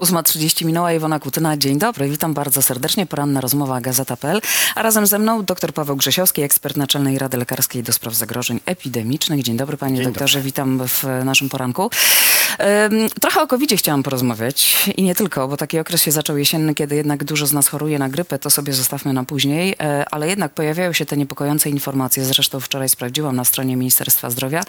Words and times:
8.30 0.00 0.64
minęła 0.64 0.92
Iwona 0.92 1.18
Kutyna. 1.18 1.56
Dzień 1.56 1.78
dobry, 1.78 2.08
witam 2.08 2.34
bardzo 2.34 2.62
serdecznie. 2.62 3.06
Poranna 3.06 3.40
rozmowa 3.40 3.80
Gazeta.pl. 3.80 4.40
A 4.74 4.82
razem 4.82 5.06
ze 5.06 5.18
mną 5.18 5.44
dr 5.44 5.72
Paweł 5.72 5.96
Grzesiowski, 5.96 6.42
ekspert 6.42 6.76
Naczelnej 6.76 7.18
Rady 7.18 7.36
Lekarskiej 7.36 7.82
do 7.82 7.92
spraw 7.92 8.14
zagrożeń 8.14 8.60
epidemicznych. 8.66 9.42
Dzień 9.42 9.56
dobry 9.56 9.76
panie 9.76 9.96
Dzień 9.96 10.04
doktorze, 10.04 10.40
witam 10.40 10.80
w 10.88 11.04
naszym 11.24 11.48
poranku. 11.48 11.90
Trochę 13.20 13.42
o 13.42 13.46
covid 13.46 13.72
chciałam 13.72 14.02
porozmawiać 14.02 14.88
i 14.96 15.02
nie 15.02 15.14
tylko, 15.14 15.48
bo 15.48 15.56
taki 15.56 15.78
okres 15.78 16.02
się 16.02 16.10
zaczął 16.12 16.38
jesienny, 16.38 16.74
kiedy 16.74 16.96
jednak 16.96 17.24
dużo 17.24 17.46
z 17.46 17.52
nas 17.52 17.68
choruje 17.68 17.98
na 17.98 18.08
grypę, 18.08 18.38
to 18.38 18.50
sobie 18.50 18.72
zostawmy 18.72 19.12
na 19.12 19.24
później, 19.24 19.76
E, 19.80 20.04
ale 20.10 20.28
jednak 20.28 20.52
pojawiają 20.52 20.92
się 20.92 21.06
te 21.06 21.16
niepokojące 21.16 21.70
informacje, 21.70 22.24
zresztą 22.24 22.60
wczoraj 22.60 22.88
sprawdziłam 22.88 23.36
na 23.36 23.44
stronie 23.44 23.76
Ministerstwa 23.76 24.30
Zdrowia, 24.30 24.62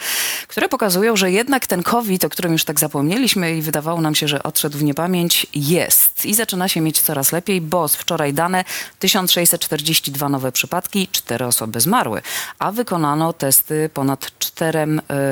które 0.48 0.68
pokazują, 0.68 1.16
że 1.16 1.30
jednak 1.30 1.66
ten 1.66 1.82
COVID, 1.82 2.24
o 2.24 2.28
którym 2.28 2.52
już 2.52 2.64
tak 2.64 2.80
zapomnieliśmy 2.80 3.56
i 3.56 3.62
wydawało 3.62 4.00
nam 4.00 4.14
się, 4.14 4.28
że 4.28 4.42
odszedł 4.42 4.78
w 4.78 4.82
niepamięć, 4.82 5.46
jest 5.54 6.26
i 6.26 6.34
zaczyna 6.34 6.68
się 6.68 6.80
mieć 6.80 7.00
coraz 7.00 7.32
lepiej, 7.32 7.60
bo 7.60 7.88
z 7.88 7.96
wczoraj 7.96 8.34
dane 8.34 8.64
1642 8.98 10.28
nowe 10.28 10.52
przypadki, 10.52 11.08
4 11.12 11.46
osoby 11.46 11.80
zmarły, 11.80 12.22
a 12.58 12.72
wykonano 12.72 13.32
testy 13.32 13.90
ponad 13.94 14.38
4 14.38 14.86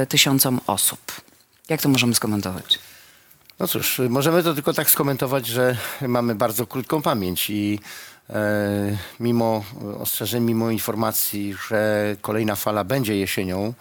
tysiącom 0.08 0.60
osób. 0.66 1.27
Jak 1.68 1.82
to 1.82 1.88
możemy 1.88 2.14
skomentować? 2.14 2.78
No 3.58 3.68
cóż, 3.68 4.00
możemy 4.08 4.42
to 4.42 4.54
tylko 4.54 4.72
tak 4.72 4.90
skomentować, 4.90 5.46
że 5.46 5.76
mamy 6.00 6.34
bardzo 6.34 6.66
krótką 6.66 7.02
pamięć 7.02 7.50
i 7.50 7.80
e, 8.30 8.98
mimo 9.20 9.64
ostrzeżeń, 10.00 10.44
mimo 10.44 10.70
informacji, 10.70 11.54
że 11.68 12.16
kolejna 12.20 12.56
fala 12.56 12.84
będzie 12.84 13.16
jesienią, 13.16 13.74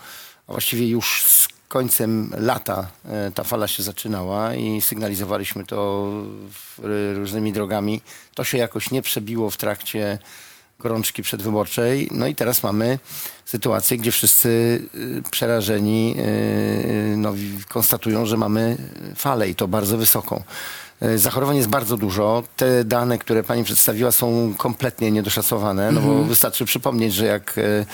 a 0.48 0.52
właściwie 0.52 0.88
już 0.88 1.24
z 1.24 1.48
końcem 1.68 2.34
lata 2.38 2.88
e, 3.06 3.32
ta 3.32 3.44
fala 3.44 3.68
się 3.68 3.84
zaczynała 3.84 4.56
i 4.56 4.82
sygnalizowaliśmy 4.82 5.66
to 5.66 6.12
w, 6.50 6.80
różnymi 7.16 7.54
drogami, 7.54 8.02
to 8.36 8.44
się 8.44 8.58
jakoś 8.58 8.92
nie 8.92 9.02
przebiło 9.02 9.50
w 9.50 9.58
trakcie 9.58 10.20
gorączki 10.80 11.22
przedwyborczej. 11.24 12.08
No 12.12 12.28
i 12.28 12.36
teraz 12.36 12.64
mamy 12.64 13.00
sytuację, 13.46 13.98
gdzie 13.98 14.12
wszyscy 14.12 14.50
y, 14.96 15.22
przerażeni 15.32 16.16
y, 17.14 17.18
no, 17.18 17.34
wi- 17.34 17.64
konstatują, 17.70 18.26
że 18.26 18.38
mamy 18.38 18.78
falę 19.16 19.50
i 19.50 19.56
to 19.56 19.68
bardzo 19.68 19.98
wysoką. 19.98 20.44
Y, 21.04 21.18
Zachorowań 21.20 21.58
jest 21.58 21.70
bardzo 21.70 21.98
dużo. 21.98 22.44
Te 22.56 22.84
dane, 22.84 23.18
które 23.18 23.44
pani 23.44 23.64
przedstawiła 23.64 24.12
są 24.12 24.54
kompletnie 24.58 25.12
niedoszacowane, 25.12 25.92
no 25.92 26.02
bo 26.02 26.24
wystarczy 26.24 26.66
przypomnieć, 26.66 27.14
że 27.14 27.26
jak 27.26 27.58
y, 27.58 27.62
y, 27.62 27.86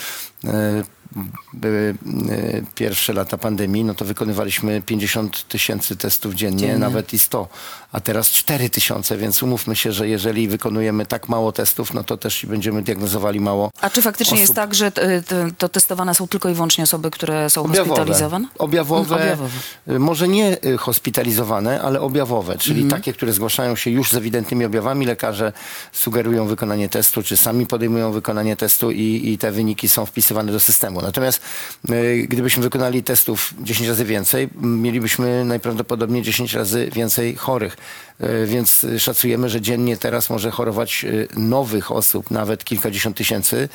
były 1.54 1.96
y, 2.30 2.66
pierwsze 2.76 3.14
lata 3.14 3.38
pandemii, 3.38 3.84
no 3.84 3.94
to 3.94 4.06
wykonywaliśmy 4.06 4.82
50 4.82 5.48
tysięcy 5.48 5.96
testów 5.96 6.34
dziennie, 6.34 6.60
Dziennie. 6.60 6.78
nawet 6.78 7.14
i 7.14 7.20
100, 7.20 7.48
a 7.92 8.00
teraz 8.00 8.30
4 8.30 8.70
tysiące, 8.70 9.18
więc 9.18 9.44
umówmy 9.44 9.76
się, 9.76 9.92
że 9.92 10.08
jeżeli 10.08 10.48
wykonujemy 10.48 11.06
tak 11.06 11.30
mało 11.30 11.52
testów, 11.52 11.94
no 11.94 12.04
to 12.04 12.18
też 12.18 12.44
i 12.44 12.48
będziemy 12.48 12.82
diagnozowali 12.82 13.40
mało 13.40 13.72
A 13.82 13.90
czy 13.90 14.02
faktycznie 14.02 14.38
jest 14.40 14.52
osób. 14.52 14.56
tak, 14.56 14.74
że 14.76 14.92
t- 14.92 15.24
to 15.58 15.70
testowane 15.70 16.16
są 16.16 16.28
tylko 16.28 16.50
i 16.50 16.54
wyłącznie 16.54 16.84
osoby, 16.84 17.12
które 17.12 17.50
są 17.50 17.68
hospitalizowane? 17.68 18.48
Objawowe, 18.58 19.16
Mm, 19.16 19.24
objawowe. 19.24 20.00
może 20.00 20.28
nie 20.28 20.58
hospitalizowane, 20.80 21.82
ale 21.82 22.02
objawowe, 22.02 22.58
czyli 22.58 22.82
Mhm. 22.82 23.02
takie, 23.02 23.14
które 23.14 23.34
zgłaszają 23.34 23.76
się 23.76 23.90
już 23.92 24.12
z 24.12 24.16
ewidentnymi 24.16 24.66
objawami. 24.66 25.06
Lekarze 25.06 25.54
sugerują 25.92 26.46
wykonanie 26.48 26.90
testu, 26.90 27.24
czy 27.24 27.38
sami 27.38 27.66
podejmują 27.68 28.12
wykonanie 28.12 28.56
testu 28.56 28.92
i, 28.92 29.22
i 29.34 29.38
te 29.38 29.52
wyniki 29.52 29.90
są 29.90 30.06
wpisywane 30.06 30.33
do 30.34 30.60
systemu. 30.60 31.02
Natomiast 31.02 31.42
y, 31.90 32.26
gdybyśmy 32.30 32.64
wykonali 32.64 33.04
testów 33.04 33.54
10 33.62 33.90
razy 33.90 34.06
więcej, 34.06 34.50
mielibyśmy 34.62 35.46
najprawdopodobniej 35.46 36.24
10 36.24 36.54
razy 36.54 36.90
więcej 36.94 37.36
chorych. 37.36 37.78
Y, 38.22 38.48
Więc 38.48 38.86
szacujemy, 38.98 39.50
że 39.50 39.62
dziennie 39.62 39.98
teraz 39.98 40.30
może 40.30 40.52
chorować 40.52 41.04
y, 41.04 41.28
nowych 41.36 41.92
osób, 41.92 42.32
nawet 42.32 42.64
kilkadziesiąt 42.64 43.18
tysięcy. 43.18 43.70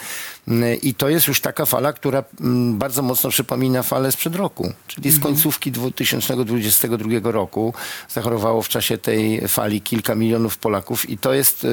I 0.82 0.94
to 0.94 1.08
jest 1.08 1.26
już 1.28 1.40
taka 1.40 1.66
fala, 1.66 1.92
która 1.92 2.24
mm, 2.40 2.78
bardzo 2.78 3.02
mocno 3.02 3.30
przypomina 3.30 3.82
falę 3.82 4.12
sprzed 4.12 4.36
roku, 4.36 4.72
czyli 4.86 5.10
z 5.10 5.20
końcówki 5.20 5.72
2022 5.72 7.32
roku. 7.32 7.74
Zachorowało 8.08 8.62
w 8.62 8.68
czasie 8.68 8.98
tej 8.98 9.48
fali 9.48 9.80
kilka 9.80 10.14
milionów 10.14 10.58
Polaków 10.58 11.10
i 11.10 11.18
to 11.18 11.32
jest 11.32 11.66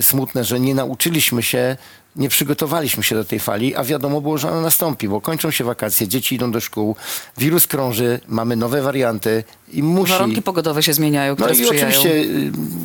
smutne, 0.00 0.44
że 0.44 0.60
nie 0.60 0.74
nauczyliśmy 0.74 1.42
się 1.42 1.76
nie 2.16 2.28
przygotowaliśmy 2.28 3.02
się 3.02 3.14
do 3.14 3.24
tej 3.24 3.40
fali, 3.40 3.74
a 3.74 3.84
wiadomo 3.84 4.20
było, 4.20 4.38
że 4.38 4.50
ona 4.50 4.60
nastąpi, 4.60 5.08
bo 5.08 5.20
kończą 5.20 5.50
się 5.50 5.64
wakacje, 5.64 6.08
dzieci 6.08 6.34
idą 6.34 6.50
do 6.50 6.60
szkół, 6.60 6.96
wirus 7.38 7.66
krąży, 7.66 8.20
mamy 8.28 8.56
nowe 8.56 8.82
warianty 8.82 9.44
i 9.72 9.82
musi... 9.82 10.12
Warunki 10.12 10.42
pogodowe 10.42 10.82
się 10.82 10.92
zmieniają, 10.94 11.32
No 11.32 11.36
które 11.36 11.54
i 11.54 11.64
sprzyjają. 11.64 11.88
oczywiście 11.88 12.10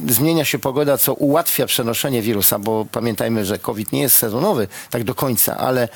y, 0.09 0.13
zmienia 0.13 0.45
się 0.45 0.59
pogoda, 0.59 0.97
co 0.97 1.13
ułatwia 1.13 1.66
przenoszenie 1.66 2.22
wirusa, 2.22 2.59
bo 2.59 2.85
pamiętajmy, 2.91 3.45
że 3.45 3.59
COVID 3.59 3.91
nie 3.91 4.01
jest 4.01 4.16
sezonowy 4.16 4.68
tak 4.89 5.03
do 5.03 5.16
końca, 5.16 5.57
ale 5.57 5.89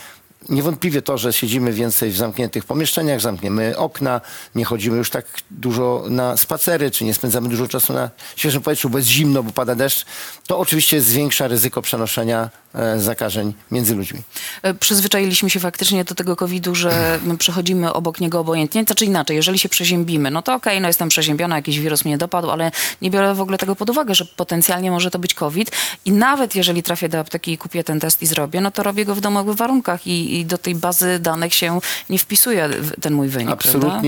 niewątpliwie 0.50 1.02
to, 1.02 1.18
że 1.18 1.34
siedzimy 1.34 1.74
więcej 1.74 2.12
w 2.12 2.18
zamkniętych 2.18 2.66
pomieszczeniach, 2.66 3.22
zamkniemy 3.22 3.78
okna, 3.78 4.22
nie 4.56 4.66
chodzimy 4.66 4.98
już 4.98 5.10
tak 5.10 5.26
dużo 5.52 6.04
na 6.10 6.38
spacery, 6.38 6.92
czy 6.92 7.06
nie 7.06 7.14
spędzamy 7.14 7.50
dużo 7.50 7.68
czasu 7.68 7.94
na 7.94 8.10
świeżym 8.36 8.62
powietrzu, 8.62 8.90
bo 8.90 8.98
jest 8.98 9.10
zimno, 9.10 9.44
bo 9.44 9.52
pada 9.52 9.76
deszcz, 9.76 10.06
to 10.48 10.60
oczywiście 10.60 11.02
zwiększa 11.02 11.48
ryzyko 11.48 11.82
przenoszenia 11.82 12.50
zakażeń 12.98 13.54
między 13.72 13.96
ludźmi. 13.96 14.22
E, 14.64 14.74
Przyzwyczailiśmy 14.74 15.50
się 15.50 15.60
faktycznie 15.60 16.04
do 16.04 16.16
tego 16.16 16.36
COVID-u, 16.36 16.76
że 16.76 16.92
my 17.26 17.38
przechodzimy 17.38 17.94
obok 17.94 18.20
niego 18.20 18.40
obojętnie. 18.40 18.84
Znaczy 18.84 19.06
inaczej, 19.06 19.36
jeżeli 19.36 19.60
się 19.60 19.70
przeziębimy, 19.70 20.32
no 20.32 20.42
to 20.42 20.54
okej, 20.54 20.82
no 20.82 20.88
jestem 20.88 21.10
przeziębiona, 21.10 21.56
jakiś 21.56 21.80
wirus 21.80 22.06
mnie 22.06 22.18
dopadł, 22.18 22.50
ale 22.52 22.72
nie 23.02 23.12
biorę 23.12 23.36
w 23.36 23.42
ogóle 23.42 23.58
tego 23.58 23.76
pod 23.76 23.90
uwagę, 23.90 24.16
że 24.16 24.26
potencjalnie 24.26 24.92
może 24.92 25.12
to 25.12 25.20
być 25.20 25.34
COVID. 25.34 25.72
I 26.06 26.12
nawet 26.12 26.56
jeżeli 26.56 26.84
trafię 26.84 27.10
do 27.10 27.20
apteki 27.20 27.52
i 27.52 27.58
kupię 27.58 27.84
ten 27.84 28.00
test 28.00 28.22
i 28.22 28.26
zrobię, 28.26 28.62
no 28.62 28.72
to 28.72 28.84
robię 28.84 29.06
go 29.06 29.16
w 29.16 29.22
domowych 29.22 29.56
warunkach 29.56 30.08
i, 30.08 30.40
i 30.40 30.46
do 30.46 30.58
tej 30.58 30.76
bazy 30.76 31.20
danych 31.20 31.54
się 31.54 31.80
nie 32.10 32.20
wpisuje 32.20 32.70
ten 33.02 33.14
mój 33.14 33.28
wynik. 33.30 33.56
Prawda? 33.56 34.02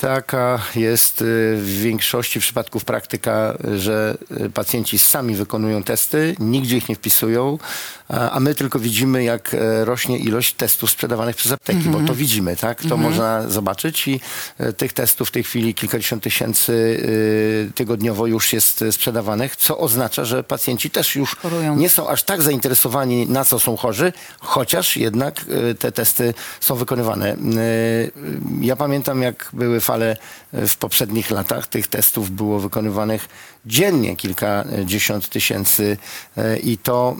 Taka 0.00 0.58
jest 0.74 1.22
y, 1.22 1.24
w 1.56 1.80
większości 1.82 2.40
przypadków 2.40 2.84
praktyka, 2.84 3.54
że 3.76 4.16
y, 4.46 4.50
pacjenci 4.50 4.98
sami 4.98 5.34
wykonują 5.34 5.82
testy, 5.82 6.36
nigdzie 6.38 6.76
ich 6.76 6.88
nie 6.88 6.94
wpisują, 6.94 7.58
a 8.08 8.40
my 8.40 8.54
tylko 8.54 8.78
widzimy, 8.78 9.24
jak 9.24 9.54
e, 9.54 9.84
rośnie 9.84 10.18
ilość 10.18 10.52
testów 10.52 10.90
sprzedawanych 10.90 11.36
przez 11.36 11.52
apteki, 11.52 11.88
bo 11.88 12.00
to 12.00 12.14
widzimy, 12.14 12.56
tak? 12.56 12.82
To 12.82 12.96
można 12.96 13.48
zobaczyć 13.48 14.08
i 14.08 14.20
e, 14.58 14.72
tych 14.72 14.92
testów 14.92 15.28
w 15.28 15.30
tej 15.30 15.44
chwili 15.44 15.74
kilkadziesiąt 15.74 16.22
tysięcy 16.22 16.72
y, 16.72 17.72
tygodniowo 17.74 18.26
już 18.26 18.52
jest 18.52 18.82
e, 18.82 18.92
sprzedawanych, 18.92 19.56
co 19.56 19.78
oznacza, 19.78 20.24
że 20.24 20.44
pacjenci 20.44 20.90
też 20.90 21.16
już 21.16 21.36
Chorują. 21.36 21.76
nie 21.76 21.88
są 21.88 22.08
aż 22.08 22.22
tak 22.22 22.42
zainteresowani, 22.42 23.26
na 23.26 23.44
co 23.44 23.58
są 23.58 23.76
chorzy, 23.76 24.12
chociaż 24.40 24.96
jednak 24.96 25.44
te 25.78 25.92
testy 25.92 26.34
są 26.60 26.74
wykonywane. 26.74 27.36
Ja 28.60 28.76
pamiętam, 28.76 29.22
jak 29.22 29.48
były 29.52 29.80
fale 29.88 30.16
y, 30.54 30.68
w 30.68 30.76
poprzednich 30.76 31.30
latach. 31.30 31.66
Tych 31.66 31.86
testów 31.86 32.30
było 32.30 32.60
wykonywanych 32.60 33.28
dziennie 33.66 34.16
kilkadziesiąt 34.16 35.28
tysięcy 35.28 35.96
y, 36.38 36.58
i 36.58 36.78
to 36.78 37.16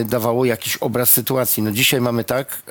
y, 0.00 0.04
dawało 0.04 0.44
jakiś 0.44 0.76
obraz 0.76 1.10
sytuacji. 1.10 1.62
No 1.62 1.70
dzisiaj 1.70 2.00
mamy 2.00 2.24
tak, 2.24 2.62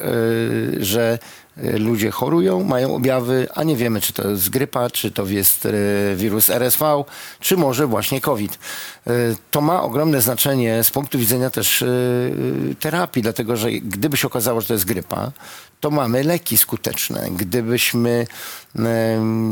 że 0.79 1.19
ludzie 1.63 2.11
chorują, 2.11 2.63
mają 2.63 2.95
objawy, 2.95 3.47
a 3.55 3.63
nie 3.63 3.75
wiemy, 3.75 4.01
czy 4.01 4.13
to 4.13 4.29
jest 4.29 4.49
grypa, 4.49 4.89
czy 4.89 5.11
to 5.11 5.25
jest 5.25 5.65
y, 5.65 5.71
wirus 6.15 6.49
RSV, 6.49 7.03
czy 7.39 7.57
może 7.57 7.87
właśnie 7.87 8.21
COVID. 8.21 8.59
Y, 9.07 9.35
To 9.51 9.61
ma 9.61 9.81
ogromne 9.83 10.21
znaczenie 10.21 10.83
z 10.83 10.91
punktu 10.91 11.19
widzenia 11.19 11.49
też 11.49 11.81
y, 11.81 12.75
terapii, 12.79 13.21
dlatego 13.21 13.55
że 13.57 13.71
gdyby 13.71 14.17
się 14.17 14.27
okazało, 14.27 14.61
że 14.61 14.67
to 14.67 14.73
jest 14.73 14.85
grypa, 14.85 15.31
to 15.79 15.91
mamy 15.91 16.23
leki 16.23 16.57
skuteczne. 16.57 17.27
Gdybyśmy 17.31 18.27
y, 18.75 18.79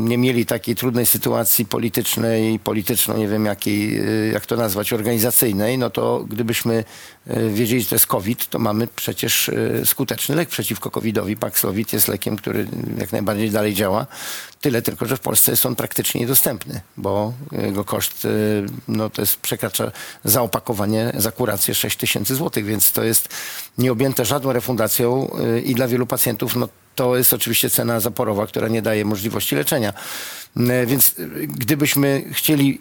nie 0.04 0.18
mieli 0.18 0.46
takiej 0.46 0.74
trudnej 0.74 1.06
sytuacji 1.06 1.66
politycznej, 1.66 2.58
polityczno, 2.58 3.16
nie 3.16 3.28
wiem 3.28 3.44
jakiej, 3.44 4.00
y, 4.28 4.32
jak 4.32 4.46
to 4.46 4.56
nazwać, 4.56 4.92
organizacyjnej, 4.92 5.78
no 5.78 5.90
to 5.90 6.24
gdybyśmy 6.28 6.74
y, 6.74 6.84
wiedzieli, 7.28 7.82
że 7.82 7.88
to 7.88 7.94
jest 7.94 8.06
COVID, 8.06 8.48
to 8.50 8.58
mamy 8.58 8.86
przecież 8.86 9.48
y, 9.48 9.82
skuteczny 9.84 10.36
lek 10.36 10.48
przeciwko 10.48 10.90
COVID-owi. 10.90 11.36
Paxlovid 11.36 11.92
jest 11.92 12.08
lekiem, 12.08 12.36
który 12.36 12.66
jak 12.98 13.12
najbardziej 13.12 13.50
dalej 13.50 13.74
działa. 13.74 14.06
Tyle 14.60 14.82
tylko, 14.82 15.06
że 15.06 15.16
w 15.16 15.20
Polsce 15.20 15.50
jest 15.52 15.66
on 15.66 15.76
praktycznie 15.76 16.20
niedostępny, 16.20 16.80
bo 16.96 17.32
jego 17.52 17.84
koszt 17.84 18.24
y, 18.24 18.66
no, 18.88 19.10
to 19.10 19.22
jest, 19.22 19.36
przekracza 19.40 19.92
za 20.24 20.42
opakowanie, 20.42 21.12
za 21.16 21.32
kurację 21.32 21.74
6 21.74 21.96
tysięcy 21.96 22.34
złotych, 22.34 22.64
więc 22.64 22.92
to 22.92 23.02
jest 23.02 23.28
nieobjęte 23.78 24.24
żadną 24.24 24.52
refundacją 24.52 25.30
i 25.64 25.74
dla 25.74 25.88
wielu 25.88 26.06
pacjentów 26.06 26.56
no, 26.56 26.68
to 26.94 27.16
jest 27.16 27.32
oczywiście 27.32 27.70
cena 27.70 28.00
zaporowa, 28.00 28.46
która 28.46 28.68
nie 28.68 28.82
daje 28.82 29.04
możliwości 29.04 29.56
leczenia. 29.56 29.92
Więc 30.86 31.14
gdybyśmy 31.42 32.24
chcieli 32.32 32.80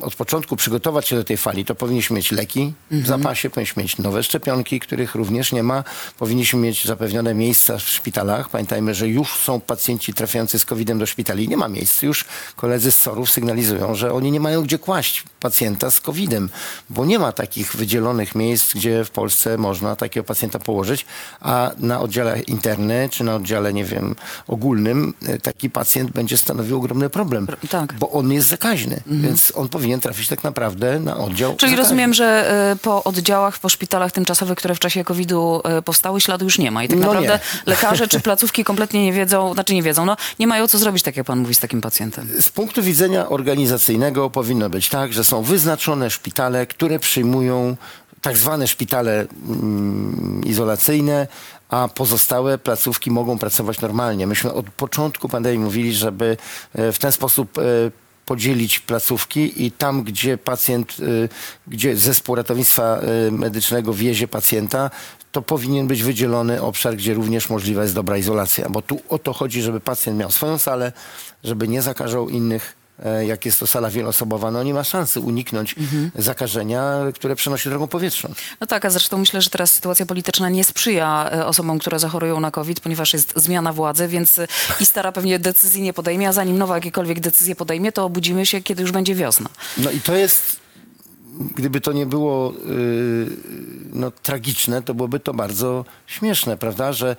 od 0.00 0.14
początku 0.14 0.56
przygotować 0.56 1.08
się 1.08 1.16
do 1.16 1.24
tej 1.24 1.36
fali, 1.36 1.64
to 1.64 1.74
powinniśmy 1.74 2.16
mieć 2.16 2.32
leki 2.32 2.72
w 2.90 3.06
zapasie, 3.06 3.50
powinniśmy 3.50 3.82
mieć 3.82 3.98
nowe 3.98 4.22
szczepionki, 4.22 4.80
których 4.80 5.14
również 5.14 5.52
nie 5.52 5.62
ma. 5.62 5.84
Powinniśmy 6.18 6.60
mieć 6.60 6.84
zapewnione 6.84 7.34
miejsca 7.34 7.78
w 7.78 7.82
szpitalach. 7.82 8.48
Pamiętajmy, 8.48 8.94
że 8.94 9.08
już 9.08 9.34
są 9.34 9.60
pacjenci 9.60 10.14
trafiający 10.14 10.58
z 10.58 10.64
COVID-em 10.64 10.98
do 10.98 11.06
szpitali. 11.06 11.48
Nie 11.48 11.56
ma 11.56 11.68
miejsc. 11.68 12.02
Już 12.02 12.24
koledzy 12.56 12.92
z 12.92 12.96
SOR-ów 12.96 13.30
sygnalizują, 13.30 13.94
że 13.94 14.12
oni 14.12 14.30
nie 14.30 14.40
mają 14.40 14.62
gdzie 14.62 14.78
kłaść 14.78 15.24
pacjenta 15.40 15.90
z 15.90 16.00
COVID-em, 16.00 16.48
bo 16.90 17.04
nie 17.04 17.18
ma 17.18 17.32
takich 17.32 17.76
wydzielonych 17.76 18.34
miejsc, 18.34 18.74
gdzie 18.74 19.04
w 19.04 19.10
Polsce 19.10 19.58
można 19.58 19.96
takiego 19.96 20.24
pacjenta 20.24 20.58
położyć, 20.58 21.06
a 21.40 21.70
na 21.78 22.00
oddziale 22.00 22.40
interny 22.40 23.08
czy 23.12 23.24
na 23.24 23.34
oddziale, 23.34 23.72
nie 23.72 23.84
wiem, 23.84 24.14
ogólnym 24.48 25.14
e, 25.26 25.38
taki 25.38 25.70
pacjent 25.70 26.10
będzie 26.10 26.38
stanowił 26.38 26.76
ogromny 26.76 27.10
problem, 27.10 27.46
tak. 27.70 27.92
bo 27.92 28.10
on 28.10 28.32
jest 28.32 28.48
zakaźny, 28.48 29.02
więc 29.22 29.52
on 29.56 29.68
powinien 29.68 30.00
trafić 30.00 30.28
tak 30.28 30.44
naprawdę 30.44 31.00
na 31.00 31.16
oddział 31.16 31.56
Czyli 31.56 31.76
rozumiem, 31.76 32.14
że 32.14 32.50
e, 32.72 32.76
po 32.76 33.04
oddziałach, 33.04 33.58
po 33.58 33.68
szpitalach 33.68 34.12
tymczasowych, 34.12 34.58
które 34.58 34.74
w 34.74 34.78
czasie 34.78 35.04
COVID-u 35.04 35.60
e, 35.64 35.82
powstały, 35.82 36.20
śladu 36.20 36.44
już 36.44 36.58
nie 36.58 36.70
ma. 36.70 36.84
I 36.84 36.88
tak 36.88 36.98
No 36.98 37.06
naprawdę 37.06 37.28
nie. 37.32 37.72
lekarze 37.72 38.08
czy 38.08 38.20
placówki 38.30 38.64
kompletnie 38.64 39.04
nie 39.04 39.12
wiedzą, 39.12 39.54
znaczy 39.54 39.74
nie 39.74 39.82
wiedzą, 39.82 40.04
no 40.04 40.16
nie 40.38 40.46
mają 40.46 40.68
co 40.68 40.78
zrobić, 40.78 41.02
tak 41.02 41.16
jak 41.16 41.26
pan 41.26 41.38
mówi, 41.38 41.54
z 41.54 41.58
takim 41.58 41.80
pacjentem. 41.80 42.28
Z 42.40 42.50
punktu 42.50 42.82
widzenia 42.82 43.28
organizacyjnego 43.28 44.30
powinno 44.30 44.70
być 44.70 44.88
tak, 44.88 45.12
że 45.12 45.24
są 45.24 45.42
wyznaczone 45.42 46.10
szpitale, 46.10 46.66
które 46.66 46.98
przyjmują 46.98 47.76
tak 48.20 48.36
zwane 48.36 48.68
szpitale 48.68 49.26
mm, 49.48 50.40
izolacyjne, 50.46 51.26
a 51.68 51.88
pozostałe 51.88 52.58
placówki 52.58 53.10
mogą 53.10 53.38
pracować 53.38 53.80
normalnie. 53.80 54.26
Myśmy 54.26 54.52
od 54.52 54.66
początku 54.70 55.28
pandemii 55.28 55.58
mówili, 55.58 55.94
żeby 55.94 56.36
e, 56.74 56.92
w 56.92 56.98
ten 56.98 57.12
sposób 57.12 57.58
e, 57.58 57.62
podzielić 58.26 58.80
placówki 58.80 59.64
i 59.66 59.70
tam, 59.70 60.02
gdzie 60.02 60.38
pacjent, 60.38 60.96
e, 61.00 61.28
gdzie 61.66 61.96
zespół 61.96 62.34
ratownictwa 62.34 62.98
e, 62.98 63.30
medycznego 63.30 63.94
wiezie 63.94 64.28
pacjenta, 64.28 64.90
to 65.32 65.42
powinien 65.42 65.86
być 65.86 66.02
wydzielony 66.02 66.62
obszar, 66.62 66.96
gdzie 66.96 67.14
również 67.14 67.50
możliwa 67.50 67.82
jest 67.82 67.94
dobra 67.94 68.16
izolacja, 68.16 68.68
bo 68.68 68.82
tu 68.82 69.00
o 69.08 69.18
to 69.18 69.32
chodzi, 69.32 69.62
żeby 69.62 69.80
pacjent 69.80 70.18
miał 70.18 70.30
swoją 70.30 70.58
salę, 70.58 70.92
żeby 71.44 71.68
nie 71.68 71.82
zakażał 71.82 72.28
innych. 72.28 72.83
E, 73.04 73.26
Jak 73.26 73.44
jest 73.44 73.60
to 73.60 73.66
sala 73.66 73.90
wieloosobowa, 73.90 74.50
no 74.50 74.62
nie 74.62 74.74
ma 74.74 74.84
szansy 74.84 75.20
uniknąć 75.20 75.74
zakażenia, 76.18 77.00
które 77.14 77.36
przenosi 77.36 77.68
drogą 77.68 77.86
powietrzną. 77.86 78.30
No 78.60 78.66
tak, 78.66 78.84
a 78.84 78.90
zresztą 78.90 79.18
myślę, 79.18 79.42
że 79.42 79.50
teraz 79.50 79.72
sytuacja 79.72 80.06
polityczna 80.06 80.48
nie 80.48 80.64
sprzyja 80.64 81.30
e, 81.32 81.46
osobom, 81.46 81.78
które 81.78 81.98
zachorują 81.98 82.40
na 82.40 82.50
COVID, 82.50 82.80
ponieważ 82.80 83.12
jest 83.12 83.32
zmiana 83.36 83.72
władzy, 83.72 84.08
więc 84.08 84.40
i 84.80 84.86
stara 84.86 85.12
pewnie 85.12 85.38
decyzji 85.38 85.82
nie 85.82 85.92
podejmie, 85.92 86.28
a 86.28 86.32
zanim 86.32 86.58
nowa 86.58 86.74
jakiekolwiek 86.74 87.20
decyzje 87.20 87.54
podejmie, 87.56 87.92
to 87.92 88.04
obudzimy 88.04 88.46
się, 88.46 88.62
kiedy 88.62 88.82
już 88.82 88.92
będzie 88.92 89.14
wiosna. 89.14 89.48
No 89.78 89.90
i 89.90 90.00
to 90.00 90.14
jest, 90.16 90.56
gdyby 91.54 91.80
to 91.80 91.92
nie 91.92 92.06
było 92.06 92.52
yy, 92.66 93.30
no, 93.92 94.10
tragiczne, 94.10 94.82
to 94.82 94.94
byłoby 94.94 95.20
to 95.20 95.34
bardzo 95.34 95.84
śmieszne, 96.06 96.56
prawda, 96.56 96.92
że 96.92 97.16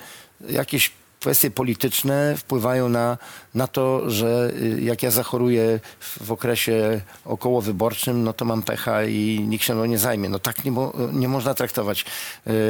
jakieś 0.50 0.90
kwestie 1.26 1.50
polityczne 1.50 2.34
wpływają 2.36 2.88
na, 2.88 3.18
na 3.54 3.66
to, 3.66 4.10
że 4.10 4.52
y, 4.62 4.80
jak 4.80 5.02
ja 5.02 5.10
zachoruję 5.10 5.80
w, 6.00 6.32
okresie 6.32 7.00
okołowyborczym, 7.24 8.24
no 8.24 8.32
to 8.32 8.44
mam 8.44 8.62
pecha 8.62 9.04
i 9.04 9.44
nikt 9.48 9.64
się 9.64 9.74
mną 9.74 9.84
nie 9.84 9.98
zajmie. 9.98 10.28
No 10.28 10.38
tak 10.38 10.64
nie, 10.64 10.72
nie 11.12 11.28
można 11.28 11.54
traktować 11.54 12.04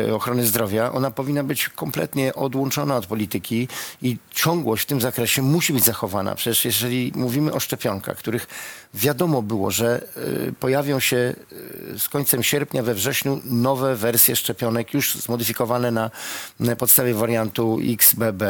y, 0.06 0.14
ochrony 0.14 0.46
zdrowia. 0.46 0.92
Ona 0.92 1.10
powinna 1.10 1.44
być 1.44 1.68
kompletnie 1.68 2.34
odłączona 2.34 2.96
od 2.96 3.06
polityki 3.06 3.68
i 4.02 4.16
ciągłość 4.34 4.82
w 4.82 4.86
tym 4.86 5.00
zakresie 5.00 5.42
musi 5.42 5.72
być 5.72 5.84
zachowana. 5.84 6.34
Przecież 6.34 6.64
jeżeli 6.64 7.12
mówimy 7.14 7.52
o 7.52 7.60
szczepionkach, 7.60 8.16
których 8.16 8.46
wiadomo 8.94 9.42
było, 9.42 9.70
że 9.70 10.06
y, 10.48 10.52
pojawią 10.60 11.00
się 11.00 11.34
z 11.98 12.08
końcem 12.08 12.42
sierpnia, 12.42 12.82
we 12.82 12.94
wrześniu 12.94 13.40
nowe 13.44 13.96
wersje 13.96 14.36
szczepionek, 14.36 14.94
już 14.94 15.14
zmodyfikowane 15.14 15.90
na 15.90 16.10
podstawie 16.78 17.14
wariantu 17.14 17.78
XBB, 17.82 18.45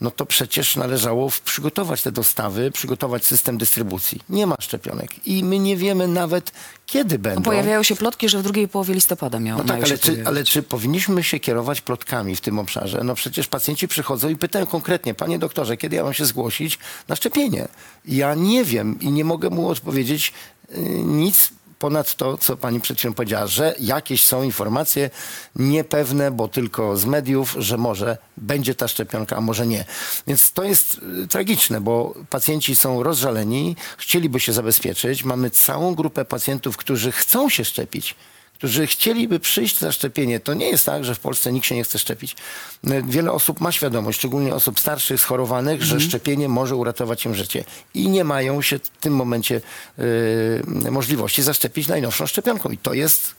no 0.00 0.10
to 0.10 0.26
przecież 0.26 0.76
należało 0.76 1.30
przygotować 1.44 2.02
te 2.02 2.12
dostawy, 2.12 2.70
przygotować 2.70 3.24
system 3.24 3.58
dystrybucji. 3.58 4.20
Nie 4.28 4.46
ma 4.46 4.56
szczepionek 4.60 5.26
i 5.28 5.44
my 5.44 5.58
nie 5.58 5.76
wiemy 5.76 6.08
nawet, 6.08 6.52
kiedy 6.86 7.18
będą. 7.18 7.42
Pojawiają 7.42 7.82
się 7.82 7.96
plotki, 7.96 8.28
że 8.28 8.38
w 8.38 8.42
drugiej 8.42 8.68
połowie 8.68 8.94
listopada 8.94 9.40
miał, 9.40 9.58
No 9.58 9.64
tak, 9.64 9.84
ale 9.84 9.98
czy, 9.98 10.22
ale 10.26 10.44
czy 10.44 10.62
powinniśmy 10.62 11.22
się 11.22 11.40
kierować 11.40 11.80
plotkami 11.80 12.36
w 12.36 12.40
tym 12.40 12.58
obszarze? 12.58 13.00
No 13.04 13.14
przecież 13.14 13.48
pacjenci 13.48 13.88
przychodzą 13.88 14.28
i 14.28 14.36
pytają 14.36 14.66
konkretnie, 14.66 15.14
panie 15.14 15.38
doktorze, 15.38 15.76
kiedy 15.76 15.96
ja 15.96 16.04
mam 16.04 16.14
się 16.14 16.24
zgłosić 16.24 16.78
na 17.08 17.16
szczepienie? 17.16 17.68
Ja 18.04 18.34
nie 18.34 18.64
wiem 18.64 19.00
i 19.00 19.10
nie 19.10 19.24
mogę 19.24 19.50
mu 19.50 19.68
odpowiedzieć 19.68 20.32
y, 20.70 20.78
nic 21.04 21.50
ponad 21.78 22.14
to, 22.14 22.38
co 22.38 22.56
pani 22.56 22.80
przed 22.80 22.98
chwilą 22.98 23.14
powiedziała, 23.14 23.46
że 23.46 23.74
jakieś 23.80 24.24
są 24.24 24.42
informacje 24.42 25.10
niepewne, 25.56 26.30
bo 26.30 26.48
tylko 26.48 26.96
z 26.96 27.04
mediów, 27.04 27.56
że 27.58 27.76
może 27.76 28.18
będzie 28.36 28.74
ta 28.74 28.88
szczepionka, 28.88 29.36
a 29.36 29.40
może 29.40 29.66
nie. 29.66 29.84
Więc 30.26 30.52
to 30.52 30.64
jest 30.64 31.00
y, 31.24 31.26
tragiczne, 31.28 31.80
bo 31.80 32.14
pacjenci 32.30 32.76
są 32.76 33.02
rozżaleni, 33.02 33.76
chcieliby 33.98 34.40
się 34.40 34.52
zabezpieczyć. 34.52 35.24
Mamy 35.24 35.50
całą 35.50 35.94
grupę 35.94 36.24
pacjentów, 36.24 36.76
którzy 36.76 37.12
chcą 37.12 37.48
się 37.48 37.64
szczepić 37.64 38.14
którzy 38.58 38.86
chcieliby 38.86 39.40
przyjść 39.40 39.80
na 39.80 39.92
szczepienie. 39.92 40.40
To 40.40 40.54
nie 40.54 40.68
jest 40.70 40.86
tak, 40.86 41.04
że 41.04 41.14
w 41.14 41.20
Polsce 41.20 41.52
nikt 41.52 41.66
się 41.66 41.74
nie 41.74 41.84
chce 41.84 41.98
szczepić. 41.98 42.36
Y, 42.84 43.02
Wiele 43.06 43.32
osób 43.32 43.60
ma 43.60 43.72
świadomość, 43.72 44.18
szczególnie 44.18 44.54
osób 44.54 44.80
starszych, 44.80 45.20
schorowanych, 45.20 45.82
że 45.82 46.00
szczepienie 46.00 46.48
może 46.48 46.76
uratować 46.76 47.24
im 47.24 47.34
życie. 47.34 47.64
I 47.94 48.08
nie 48.08 48.24
mają 48.24 48.62
się 48.62 48.78
w 48.78 48.88
tym 48.88 49.14
momencie 49.14 49.60
y, 49.98 50.90
możliwości 50.90 51.42
zaszczepić 51.42 51.88
najnowszą 51.88 52.26
szczepionką. 52.26 52.70
I 52.70 52.78
to 52.78 52.94
jest, 52.94 53.34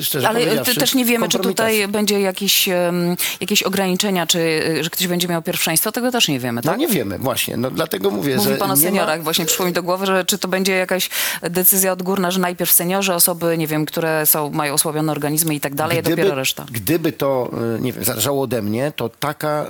szczerze 0.00 0.28
Ale 0.28 0.64
też 0.64 0.94
nie 0.94 1.04
wiemy, 1.04 1.28
czy 1.28 1.38
tutaj 1.38 1.88
będzie 1.88 2.20
jakieś, 2.20 2.68
jakieś 3.40 3.62
ograniczenia, 3.62 4.26
czy 4.26 4.38
y, 4.38 4.84
że 4.84 4.90
ktoś 4.90 5.06
będzie 5.06 5.28
miał 5.28 5.42
pierwszeństwo. 5.42 5.92
Tego 5.92 6.10
też 6.10 6.28
nie 6.28 6.40
wiemy, 6.40 6.60
No 6.64 6.70
tak? 6.70 6.78
nie 6.80 6.88
wiemy, 6.88 7.18
właśnie. 7.18 7.56
No, 7.56 7.70
dlatego 7.70 8.10
mówię, 8.10 8.36
Mówi 8.36 8.48
że 8.48 8.56
pan 8.56 8.70
o 8.70 8.76
seniorach. 8.76 9.18
Ma... 9.18 9.24
Właśnie 9.24 9.44
przyszło 9.44 9.66
mi 9.66 9.72
do 9.72 9.82
głowy, 9.82 10.06
że 10.06 10.24
czy 10.24 10.38
to 10.38 10.48
będzie 10.48 10.72
jakaś 10.72 11.10
decyzja 11.42 11.92
odgórna, 11.92 12.30
że 12.30 12.40
najpierw 12.40 12.72
seniorzy, 12.72 13.14
osoby, 13.14 13.58
nie 13.58 13.66
wiem, 13.66 13.86
które 13.86 14.26
są, 14.26 14.50
mają 14.50 14.74
osłabione 14.74 15.12
organizmy 15.12 15.54
i 15.54 15.60
tak 15.60 15.74
dalej, 15.74 15.98
a 15.98 16.02
dopiero 16.02 16.34
reszta. 16.34 16.66
Gdyby 16.70 17.12
to, 17.12 17.50
y, 17.78 17.80
nie 17.80 17.92
wiem, 17.92 18.04
zależało 18.04 18.42
ode 18.42 18.62
mnie, 18.62 18.92
to 18.96 19.08
taka 19.08 19.66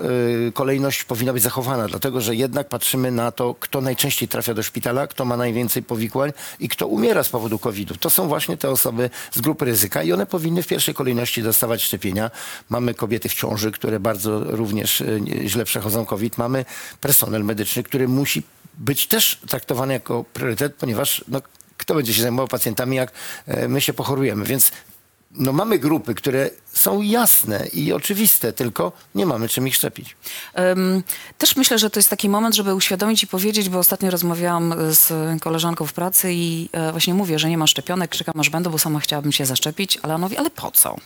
y, 0.49 0.53
kolejność 0.53 1.05
powinna 1.05 1.33
być 1.33 1.43
zachowana, 1.43 1.89
dlatego 1.89 2.21
że 2.21 2.35
jednak 2.35 2.69
patrzymy 2.69 3.11
na 3.11 3.33
to, 3.33 3.55
kto 3.61 3.81
najczęściej 3.81 4.29
trafia 4.29 4.55
do 4.55 4.63
szpitala, 4.63 5.07
kto 5.07 5.25
ma 5.25 5.37
najwięcej 5.37 5.83
powikłań 5.83 6.33
i 6.61 6.69
kto 6.69 6.87
umiera 6.87 7.23
z 7.23 7.29
powodu 7.29 7.59
COVID-u. 7.59 7.95
To 7.95 8.11
są 8.11 8.29
właśnie 8.29 8.57
te 8.57 8.71
osoby 8.71 9.11
z 9.33 9.41
grupy 9.41 9.62
ryzyka 9.64 10.03
i 10.03 10.12
one 10.12 10.26
powinny 10.26 10.62
w 10.62 10.67
pierwszej 10.67 10.94
kolejności 10.94 11.43
dostawać 11.43 11.82
szczepienia. 11.82 12.31
Mamy 12.70 12.94
kobiety 12.94 13.29
w 13.29 13.35
ciąży, 13.35 13.73
które 13.73 14.00
bardzo 14.00 14.41
również 14.44 15.03
nie- 15.20 15.49
źle 15.49 15.64
przechodzą 15.64 16.06
COVID. 16.06 16.38
Mamy 16.38 16.64
personel 17.00 17.44
medyczny, 17.44 17.82
który 17.82 18.09
musi 18.09 18.43
być 18.79 19.06
też 19.06 19.41
traktowany 19.49 19.93
jako 19.93 20.25
priorytet, 20.25 20.75
ponieważ 20.75 21.25
no, 21.29 21.43
kto 21.76 21.94
będzie 21.94 22.14
się 22.14 22.23
zajmował 22.23 22.49
pacjentami, 22.49 22.97
jak 22.97 23.12
e, 23.47 23.69
my 23.69 23.81
się 23.81 23.92
pochorujemy. 23.92 24.45
Więc 24.45 24.73
no 25.35 25.53
mamy 25.53 25.79
grupy, 25.79 26.15
które 26.15 26.51
są 26.73 27.03
jasne 27.03 27.67
i 27.73 27.93
oczywiste, 27.93 28.53
tylko 28.53 28.93
nie 29.15 29.27
mamy 29.27 29.49
czym 29.49 29.69
ich 29.69 29.75
szczepić. 29.75 30.17
Też 31.39 31.57
myślę, 31.57 31.79
że 31.79 31.91
to 31.91 31.99
jest 31.99 32.11
taki 32.11 32.29
moment, 32.29 32.55
żeby 32.55 32.75
uświadomić 32.75 33.23
i 33.23 33.27
powiedzieć, 33.27 33.69
bo 33.69 33.79
ostatnio 33.79 34.11
rozmawiałam 34.11 34.75
z 34.91 35.12
koleżanką 35.43 35.87
w 35.87 35.93
pracy 35.93 36.33
i 36.33 36.69
e, 36.73 36.91
właśnie 36.91 37.15
mówię, 37.15 37.39
że 37.39 37.51
nie 37.51 37.59
ma 37.59 37.67
szczepionek, 37.67 38.11
czekam 38.11 38.41
aż 38.41 38.51
będą, 38.51 38.71
bo 38.71 38.79
sama 38.79 39.01
chciałabym 39.01 39.33
się 39.33 39.47
zaszczepić, 39.47 39.99
ale 40.03 40.15
ona 40.15 40.27
mówi, 40.27 40.37
ale 40.37 40.51
po 40.51 40.71
co? 40.71 40.97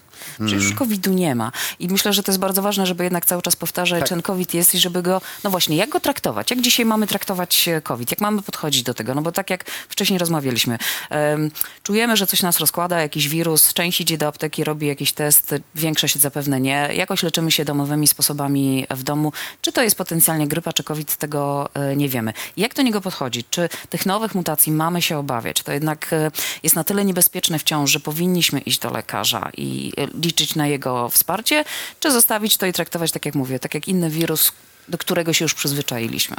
Przecież 0.46 0.64
już 0.64 0.74
COVID-u 0.74 1.12
nie 1.12 1.34
ma. 1.34 1.52
I 1.78 1.88
myślę, 1.88 2.12
że 2.12 2.22
to 2.22 2.32
jest 2.32 2.40
bardzo 2.40 2.62
ważne, 2.62 2.86
żeby 2.86 3.04
jednak 3.04 3.26
cały 3.26 3.42
czas 3.42 3.56
powtarzać, 3.56 4.00
Tak. 4.00 4.08
ten 4.08 4.22
COVID 4.22 4.54
jest 4.54 4.74
i 4.74 4.78
żeby 4.78 5.02
go, 5.02 5.20
no 5.44 5.50
właśnie, 5.50 5.76
jak 5.76 5.90
go 5.90 6.00
traktować? 6.00 6.50
Jak 6.50 6.60
dzisiaj 6.60 6.86
mamy 6.86 7.06
traktować 7.06 7.68
e, 7.68 7.80
COVID? 7.80 8.10
Jak 8.10 8.20
mamy 8.20 8.42
podchodzić 8.42 8.82
do 8.82 8.94
tego? 8.94 9.14
No 9.14 9.22
bo 9.22 9.32
tak 9.32 9.50
jak 9.50 9.64
wcześniej 9.88 10.18
rozmawialiśmy, 10.18 10.78
em, 11.10 11.50
czujemy, 11.82 12.16
że 12.16 12.26
coś 12.26 12.42
nas 12.42 12.58
rozkłada, 12.58 13.00
jakiś 13.00 13.28
wirus, 13.28 13.72
część 13.72 14.00
idzie 14.00 14.18
do 14.18 14.26
apteki, 14.26 14.64
robi 14.64 14.86
jakiś 14.86 15.12
test, 15.12 15.54
większość 15.74 16.18
zapewne 16.18 16.60
nie. 16.60 16.88
Jakoś 16.94 17.22
leczymy 17.22 17.50
się 17.50 17.64
domowymi 17.64 18.06
sposobami 18.06 18.86
w 18.90 19.02
domu. 19.02 19.32
Czy 19.60 19.72
to 19.72 19.82
jest 19.82 19.96
potencjalnie 19.96 20.48
grypa, 20.48 20.72
czy 20.72 20.84
COVID, 20.84 21.16
tego 21.16 21.68
e, 21.74 21.96
nie 21.96 22.08
wiemy. 22.08 22.32
Jak 22.56 22.74
do 22.74 22.82
niego 22.82 23.00
podchodzić? 23.00 23.46
Czy 23.50 23.68
tych 23.90 24.06
nowych 24.06 24.34
mutacji 24.34 24.72
mamy 24.72 25.02
się 25.02 25.18
obawiać? 25.18 25.62
To 25.62 25.72
jednak 25.72 26.12
e, 26.12 26.30
jest 26.62 26.76
na 26.76 26.84
tyle 26.84 27.04
niebezpieczne 27.04 27.58
wciąż, 27.58 27.90
że 27.90 28.00
powinniśmy 28.00 28.60
iść 28.60 28.78
do 28.78 28.90
lekarza 28.90 29.50
i 29.56 29.92
liczyć 30.22 30.54
na 30.54 30.66
jego 30.66 31.08
wsparcie, 31.08 31.64
czy 32.00 32.10
zostawić 32.10 32.56
to 32.56 32.66
i 32.66 32.72
traktować, 32.72 33.12
tak 33.12 33.26
jak 33.26 33.34
mówię, 33.34 33.58
tak 33.58 33.74
jak 33.74 33.88
inny 33.88 34.10
wirus, 34.10 34.52
do 34.88 34.98
którego 34.98 35.32
się 35.32 35.44
już 35.44 35.54
przyzwyczailiśmy. 35.54 36.36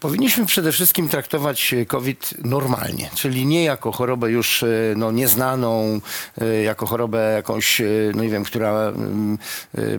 Powinniśmy 0.00 0.46
przede 0.46 0.72
wszystkim 0.72 1.08
traktować 1.08 1.74
e, 1.74 1.86
COVID 1.86 2.34
normalnie, 2.44 3.10
czyli 3.14 3.46
nie 3.46 3.64
jako 3.64 3.92
chorobę 3.92 4.30
już 4.30 4.62
e, 4.62 4.66
no, 4.96 5.12
nieznaną, 5.12 6.00
e, 6.40 6.62
jako 6.62 6.86
chorobę 6.86 7.32
jakąś, 7.32 7.82
no 8.14 8.22
nie 8.22 8.28
wiem, 8.28 8.44
która 8.44 8.88
mm, 8.88 9.38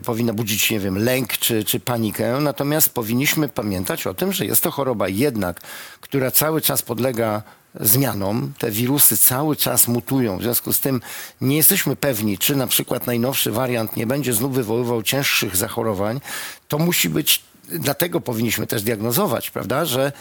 powinna 0.05 0.33
budzić, 0.33 0.71
nie 0.71 0.79
wiem, 0.79 0.97
lęk 0.97 1.37
czy, 1.37 1.63
czy 1.63 1.79
panikę. 1.79 2.39
Natomiast 2.39 2.93
powinniśmy 2.93 3.49
pamiętać 3.49 4.07
o 4.07 4.13
tym, 4.13 4.33
że 4.33 4.45
jest 4.45 4.63
to 4.63 4.71
choroba 4.71 5.07
jednak, 5.07 5.61
która 6.01 6.31
cały 6.31 6.61
czas 6.61 6.81
podlega 6.81 7.43
zmianom. 7.75 8.53
Te 8.57 8.71
wirusy 8.71 9.17
cały 9.17 9.55
czas 9.55 9.87
mutują. 9.87 10.37
W 10.37 10.41
związku 10.41 10.73
z 10.73 10.79
tym 10.79 11.01
nie 11.41 11.57
jesteśmy 11.57 11.95
pewni, 11.95 12.37
czy 12.37 12.55
na 12.55 12.67
przykład 12.67 13.07
najnowszy 13.07 13.51
wariant 13.51 13.95
nie 13.95 14.07
będzie 14.07 14.33
znów 14.33 14.53
wywoływał 14.53 15.03
cięższych 15.03 15.55
zachorowań. 15.55 16.21
To 16.67 16.77
musi 16.77 17.09
być 17.09 17.49
dlatego 17.71 18.21
powinniśmy 18.21 18.67
też 18.67 18.83
diagnozować, 18.83 19.51
prawda, 19.51 19.85
że 19.85 20.11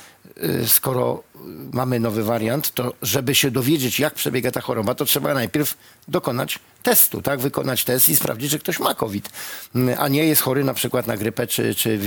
y, 0.43 0.69
skoro 0.69 1.23
mamy 1.73 2.01
nowy 2.01 2.25
wariant, 2.25 2.75
to 2.75 2.95
żeby 3.03 3.35
się 3.35 3.51
dowiedzieć, 3.51 4.01
jak 4.01 4.15
przebiega 4.15 4.51
ta 4.51 4.61
choroba, 4.61 4.95
to 4.95 5.05
trzeba 5.05 5.35
najpierw 5.35 5.75
dokonać 6.09 6.59
testu, 6.83 7.23
tak, 7.23 7.41
wykonać 7.41 7.85
test 7.85 8.09
i 8.09 8.17
sprawdzić, 8.17 8.51
że 8.51 8.59
ktoś 8.59 8.79
ma 8.79 8.95
COVID, 8.95 9.31
a 9.99 10.09
nie 10.09 10.25
jest 10.25 10.43
chory 10.43 10.65
na 10.65 10.75
przykład 10.75 11.07
na 11.07 11.17
grypę 11.17 11.47
czy, 11.47 11.75
czy, 11.75 12.01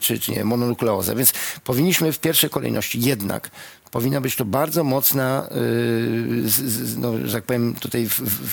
czy, 0.00 0.18
czy 0.18 0.32
nie, 0.32 0.44
mononukleozę. 0.44 1.14
Więc 1.14 1.32
powinniśmy 1.64 2.12
w 2.12 2.18
pierwszej 2.18 2.50
kolejności 2.50 3.00
jednak 3.00 3.50
powinna 3.92 4.20
być 4.20 4.36
to 4.36 4.44
bardzo 4.44 4.84
mocna, 4.84 5.48
yy, 5.50 6.42
no, 6.96 7.12
że 7.24 7.32
tak 7.32 7.44
powiem, 7.44 7.74
tutaj 7.80 8.08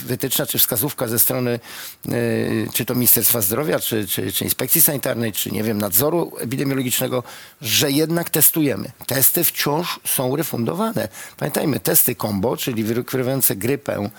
wytyczna 0.05 0.45
czy 0.45 0.57
wskazówka 0.57 1.07
ze 1.07 1.19
strony 1.19 1.59
yy, 2.05 2.67
czy 2.73 2.85
to 2.85 2.95
Ministerstwa 2.95 3.41
Zdrowia, 3.41 3.79
czy, 3.79 4.07
czy, 4.07 4.31
czy 4.31 4.43
Inspekcji 4.43 4.81
Sanitarnej, 4.81 5.31
czy 5.31 5.51
nie 5.51 5.63
wiem, 5.63 5.77
nadzoru 5.77 6.31
epidemiologicznego, 6.39 7.23
że 7.61 7.91
jednak 7.91 8.29
testujemy. 8.29 8.91
Testy 9.07 9.43
wciąż 9.43 9.99
są 10.05 10.35
refundowane. 10.35 11.07
Pamiętajmy, 11.37 11.79
testy 11.79 12.15
combo, 12.15 12.57
czyli 12.57 12.83
wykrywające 12.83 13.55
grypę, 13.55 14.09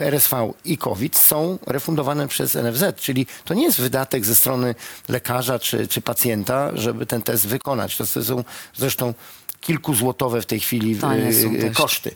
RSV 0.00 0.52
i 0.64 0.78
COVID 0.78 1.16
są 1.16 1.58
refundowane 1.66 2.28
przez 2.28 2.54
NFZ, 2.54 2.96
czyli 2.96 3.26
to 3.44 3.54
nie 3.54 3.62
jest 3.62 3.80
wydatek 3.80 4.24
ze 4.24 4.34
strony 4.34 4.74
lekarza 5.08 5.58
czy, 5.58 5.88
czy 5.88 6.00
pacjenta, 6.00 6.70
żeby 6.74 7.06
ten 7.06 7.22
test 7.22 7.46
wykonać. 7.46 7.96
To 7.96 8.06
są 8.06 8.44
zresztą 8.76 9.14
kilkuzłotowe 9.62 10.42
w 10.42 10.46
tej 10.46 10.60
chwili 10.60 10.96
Tanie 10.96 11.32
są 11.32 11.54
y, 11.54 11.58
też. 11.58 11.76
koszty. 11.76 12.10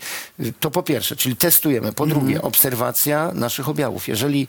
To 0.60 0.70
po 0.70 0.82
pierwsze, 0.82 1.16
czyli 1.16 1.36
testujemy. 1.36 1.92
Po 1.92 2.06
drugie, 2.06 2.42
obserwacja 2.42 3.32
naszych 3.34 3.68
objawów. 3.68 4.08
Jeżeli 4.08 4.48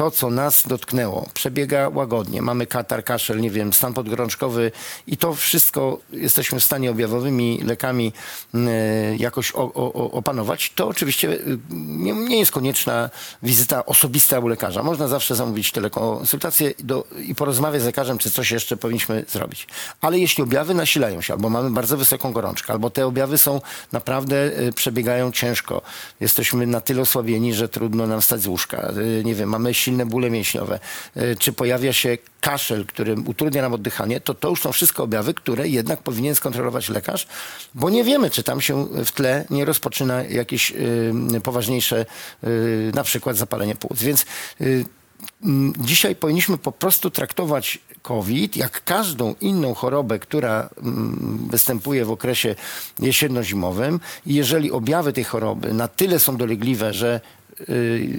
to, 0.00 0.10
co 0.10 0.30
nas 0.30 0.66
dotknęło, 0.66 1.28
przebiega 1.34 1.88
łagodnie, 1.88 2.42
mamy 2.42 2.66
katar, 2.66 3.04
kaszel, 3.04 3.40
nie 3.40 3.50
wiem, 3.50 3.72
stan 3.72 3.94
podgorączkowy 3.94 4.72
i 5.06 5.16
to 5.16 5.34
wszystko 5.34 5.98
jesteśmy 6.12 6.60
w 6.60 6.64
stanie 6.64 6.90
objawowymi 6.90 7.60
lekami 7.64 8.12
jakoś 9.18 9.52
o, 9.54 9.58
o, 9.58 9.92
o- 9.92 10.10
opanować, 10.10 10.72
to 10.74 10.88
oczywiście 10.88 11.28
y, 11.28 11.58
nie, 11.70 12.38
jest 12.38 12.52
konieczna 12.52 13.10
wizyta 13.42 13.86
osobista 13.86 14.38
u 14.38 14.48
lekarza. 14.48 14.82
Można 14.82 15.08
zawsze 15.08 15.34
zamówić 15.34 15.72
telekonsultację 15.72 16.74
i 17.26 17.34
porozmawiać 17.34 17.82
z 17.82 17.84
lekarzem, 17.84 18.18
czy 18.18 18.30
coś 18.30 18.50
jeszcze 18.50 18.76
powinniśmy 18.76 19.24
zrobić. 19.28 19.66
Ale 20.00 20.18
jeśli 20.18 20.42
objawy 20.42 20.74
nasilają 20.74 21.20
się, 21.20 21.32
albo 21.34 21.50
mamy 21.50 21.70
bardzo 21.70 21.96
wysoką 21.96 22.32
gorączkę, 22.32 22.72
albo 22.72 22.90
te 22.90 23.06
objawy 23.06 23.38
są 23.38 23.60
naprawdę, 23.92 24.60
y, 24.60 24.72
przebiegają 24.72 25.32
ciężko, 25.32 25.82
jesteśmy 26.20 26.66
na 26.66 26.80
tyle 26.80 27.02
osłabieni, 27.02 27.54
że 27.54 27.68
trudno 27.68 28.06
nam 28.06 28.20
wstać 28.20 28.40
z 28.40 28.46
łóżka, 28.46 28.92
y, 29.20 29.24
nie 29.24 29.34
wiem, 29.34 29.48
mamy 29.48 29.74
silne 29.74 29.89
bóle 29.96 30.30
mięśniowe, 30.30 30.78
y, 31.16 31.36
czy 31.38 31.52
pojawia 31.52 31.92
się 31.92 32.18
kaszel, 32.40 32.86
który 32.86 33.14
utrudnia 33.26 33.62
nam 33.62 33.72
oddychanie, 33.72 34.20
to 34.20 34.34
to 34.34 34.48
już 34.48 34.60
są 34.60 34.72
wszystko 34.72 35.02
objawy, 35.02 35.34
które 35.34 35.68
jednak 35.68 36.02
powinien 36.02 36.34
skontrolować 36.34 36.88
lekarz, 36.88 37.26
bo 37.74 37.90
nie 37.90 38.04
wiemy, 38.04 38.30
czy 38.30 38.42
tam 38.42 38.60
się 38.60 38.86
w 39.04 39.10
tle 39.12 39.44
nie 39.50 39.64
rozpoczyna 39.64 40.22
jakieś 40.22 40.72
y, 41.36 41.40
poważniejsze, 41.42 42.06
y, 42.44 42.92
na 42.94 43.02
przykład 43.02 43.36
zapalenie 43.36 43.74
płuc. 43.74 44.02
Więc 44.02 44.26
dzisiaj 45.78 46.16
powinniśmy 46.16 46.58
po 46.58 46.72
prostu 46.72 47.10
traktować 47.10 47.78
COVID 48.02 48.56
jak 48.56 48.84
każdą 48.84 49.34
inną 49.40 49.74
chorobę, 49.74 50.18
która 50.18 50.70
mm, 50.82 51.48
występuje 51.50 52.04
w 52.04 52.10
okresie 52.10 52.54
jesienno-zimowym 52.98 54.00
jeżeli 54.26 54.70
objawy 54.70 55.12
tej 55.12 55.24
choroby 55.24 55.72
na 55.74 55.88
tyle 55.88 56.18
są 56.18 56.36
dolegliwe, 56.36 56.92
że 56.92 57.20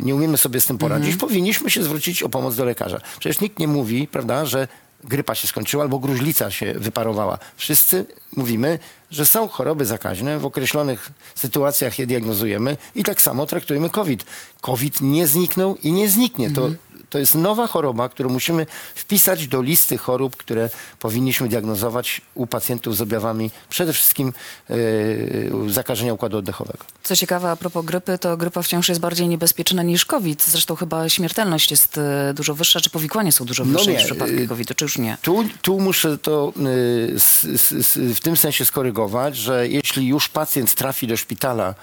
nie 0.02 0.16
umiemy 0.16 0.38
sobie 0.38 0.62
z 0.62 0.66
tym 0.66 0.78
poradzić, 0.78 1.16
powinniśmy 1.16 1.70
się 1.70 1.84
zwrócić 1.84 2.24
o 2.24 2.30
pomoc 2.30 2.56
do 2.56 2.66
lekarza. 2.66 3.02
Przecież 3.20 3.42
nikt 3.42 3.60
nie 3.60 3.68
mówi, 3.68 4.08
prawda, 4.08 4.46
że 4.46 4.68
grypa 5.04 5.36
się 5.36 5.48
skończyła 5.48 5.84
albo 5.84 6.00
gruźlica 6.00 6.52
się 6.52 6.74
wyparowała. 6.74 7.38
Wszyscy 7.58 8.06
mówimy, 8.36 8.80
że 9.12 9.26
są 9.26 9.48
choroby 9.48 9.86
zakaźne, 9.86 10.40
w 10.40 10.46
określonych 10.46 11.12
sytuacjach 11.36 12.00
je 12.00 12.08
diagnozujemy 12.08 12.78
i 12.96 13.04
tak 13.04 13.22
samo 13.22 13.46
traktujemy 13.46 13.90
COVID. 13.90 14.26
COVID 14.62 15.02
nie 15.02 15.28
zniknął 15.28 15.78
i 15.84 15.92
nie 15.92 16.10
zniknie. 16.10 16.52
To, 16.52 16.70
to 17.12 17.20
jest 17.20 17.36
nowa 17.36 17.68
choroba, 17.68 18.10
którą 18.10 18.30
musimy 18.30 18.66
wpisać 18.96 19.48
do 19.48 19.62
listy 19.62 19.98
chorób, 19.98 20.38
które 20.38 20.70
powinniśmy 21.00 21.50
diagnozować 21.50 22.22
u 22.36 22.48
pacjentów 22.48 22.98
z 22.98 23.02
objawami 23.02 23.52
przede 23.70 23.94
wszystkim 23.94 24.34
yy, 24.70 25.52
zakażenia 25.68 26.14
układu 26.14 26.38
oddechowego. 26.38 26.86
Co 27.04 27.16
ciekawe, 27.16 27.52
a 27.52 27.56
propos 27.56 27.86
grypy, 27.86 28.18
to 28.18 28.38
grypa 28.38 28.62
wciąż 28.62 28.90
jest 28.90 29.02
bardziej 29.02 29.28
niebezpieczna 29.28 29.84
niż 29.84 30.06
COVID. 30.06 30.44
Zresztą 30.44 30.76
chyba 30.76 31.10
śmiertelność 31.10 31.72
jest 31.72 31.98
e, 31.98 32.34
dużo 32.34 32.56
wyższa, 32.56 32.82
czy 32.82 32.90
powikłania 32.90 33.32
są 33.32 33.46
dużo 33.46 33.66
No 33.66 33.72
wyższe 33.72 33.92
nie, 33.92 33.98
niż 33.98 34.04
w 34.04 34.06
przypadku 34.06 34.36
y, 34.36 34.48
COVID-u, 34.48 34.74
czy 34.74 34.86
już 34.86 34.98
nie? 34.98 35.18
Tu, 35.22 35.46
tu 35.62 35.80
muszę 35.80 36.18
to 36.18 36.54
y, 36.58 37.14
s, 37.16 37.46
s, 37.46 37.72
s, 37.72 38.00
w 38.16 38.20
tym 38.20 38.38
sensie 38.38 38.66
skorygować, 38.66 39.38
że 39.38 39.68
jeśli 39.68 40.08
już 40.08 40.30
pacjent 40.30 40.76
trafi 40.76 41.08
do 41.08 41.18
szpitala, 41.18 41.76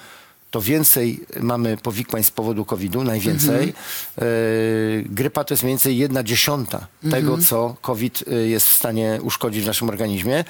to 0.50 0.60
więcej 0.60 1.20
mamy 1.40 1.76
powikłań 1.76 2.22
z 2.22 2.30
powodu 2.30 2.64
COVID-u, 2.64 3.04
najwięcej. 3.04 3.74
Y, 4.22 5.04
grypa 5.10 5.44
to 5.44 5.54
jest 5.54 5.62
mniej 5.62 5.72
więcej 5.72 5.98
jedna 5.98 6.22
dziesiąta 6.22 6.86
tego, 7.10 7.38
co 7.38 7.76
COVID 7.82 8.24
y, 8.32 8.48
jest 8.48 8.66
w 8.66 8.72
stanie 8.72 9.18
uszkodzić 9.22 9.64
w 9.64 9.66
naszym 9.66 9.88
organizmie. 9.88 10.44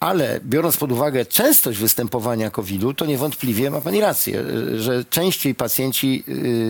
Ale 0.00 0.40
biorąc 0.44 0.76
pod 0.76 0.92
uwagę 0.92 1.26
częstość 1.26 1.78
występowania 1.78 2.50
COVID-u, 2.50 2.94
to 2.94 3.06
niewątpliwie 3.06 3.70
ma 3.70 3.80
Pani 3.80 4.00
rację, 4.00 4.40
y, 4.40 4.82
że 4.82 5.04
częściej 5.04 5.54
pacjenci 5.54 6.24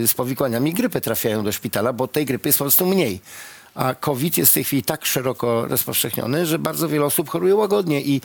z 0.06 0.14
powikłaniami 0.14 0.72
grypy 0.74 1.00
trafiają 1.00 1.44
do 1.44 1.52
szpitala, 1.52 1.92
bo 1.92 2.08
tej 2.08 2.26
grypy 2.26 2.48
jest 2.48 2.58
po 2.58 2.64
prostu 2.64 2.86
mniej. 2.86 3.20
A 3.74 3.94
COVID 3.94 4.38
jest 4.38 4.50
w 4.50 4.54
tej 4.54 4.64
chwili 4.64 4.82
tak 4.82 5.06
szeroko 5.06 5.66
rozpowszechniony, 5.66 6.46
że 6.46 6.58
bardzo 6.58 6.88
wiele 6.88 7.04
osób 7.04 7.28
choruje 7.28 7.54
łagodnie 7.54 8.00
i 8.02 8.20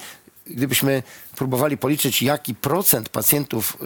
gdybyśmy 0.55 1.03
próbowali 1.35 1.77
policzyć, 1.77 2.21
jaki 2.21 2.55
procent 2.55 3.09
pacjentów 3.09 3.77
y, 3.81 3.85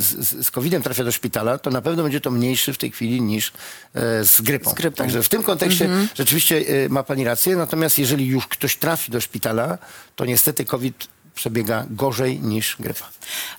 z, 0.00 0.46
z 0.46 0.50
COVID-em 0.50 0.82
trafia 0.82 1.04
do 1.04 1.12
szpitala, 1.12 1.58
to 1.58 1.70
na 1.70 1.82
pewno 1.82 2.02
będzie 2.02 2.20
to 2.20 2.30
mniejszy 2.30 2.72
w 2.72 2.78
tej 2.78 2.90
chwili 2.90 3.22
niż 3.22 3.52
e, 3.94 4.24
z 4.24 4.40
grypą. 4.40 4.70
Z 4.70 4.74
grypą. 4.74 4.96
Także 4.96 5.22
w 5.22 5.28
tym 5.28 5.42
kontekście 5.42 5.88
rzeczywiście 6.14 6.56
y, 6.56 6.88
ma 6.90 7.02
pani 7.02 7.24
rację. 7.24 7.56
Natomiast 7.56 7.98
jeżeli 7.98 8.26
już 8.26 8.46
ktoś 8.46 8.76
trafi 8.76 9.12
do 9.12 9.20
szpitala, 9.20 9.78
to 10.16 10.24
niestety 10.24 10.64
COVID 10.64 11.08
przebiega 11.36 11.86
gorzej 11.90 12.40
niż 12.40 12.76
grypa. 12.80 13.08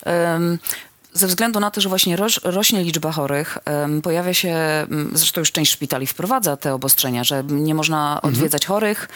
Em, 0.03 0.59
Ze 1.17 1.27
względu 1.27 1.59
na 1.59 1.71
to, 1.71 1.81
że 1.81 1.89
właśnie 1.89 2.15
roś, 2.15 2.39
rośnie 2.43 2.83
liczba 2.83 3.11
chorych, 3.11 3.57
em, 3.65 4.01
pojawia 4.01 4.33
się, 4.33 4.57
zresztą 5.13 5.41
już 5.41 5.51
część 5.51 5.71
szpitali 5.71 6.07
wprowadza 6.07 6.57
te 6.57 6.73
obostrzenia, 6.73 7.23
że 7.23 7.43
nie 7.43 7.75
można 7.75 8.21
odwiedzać 8.21 8.65
chorych 8.65 9.09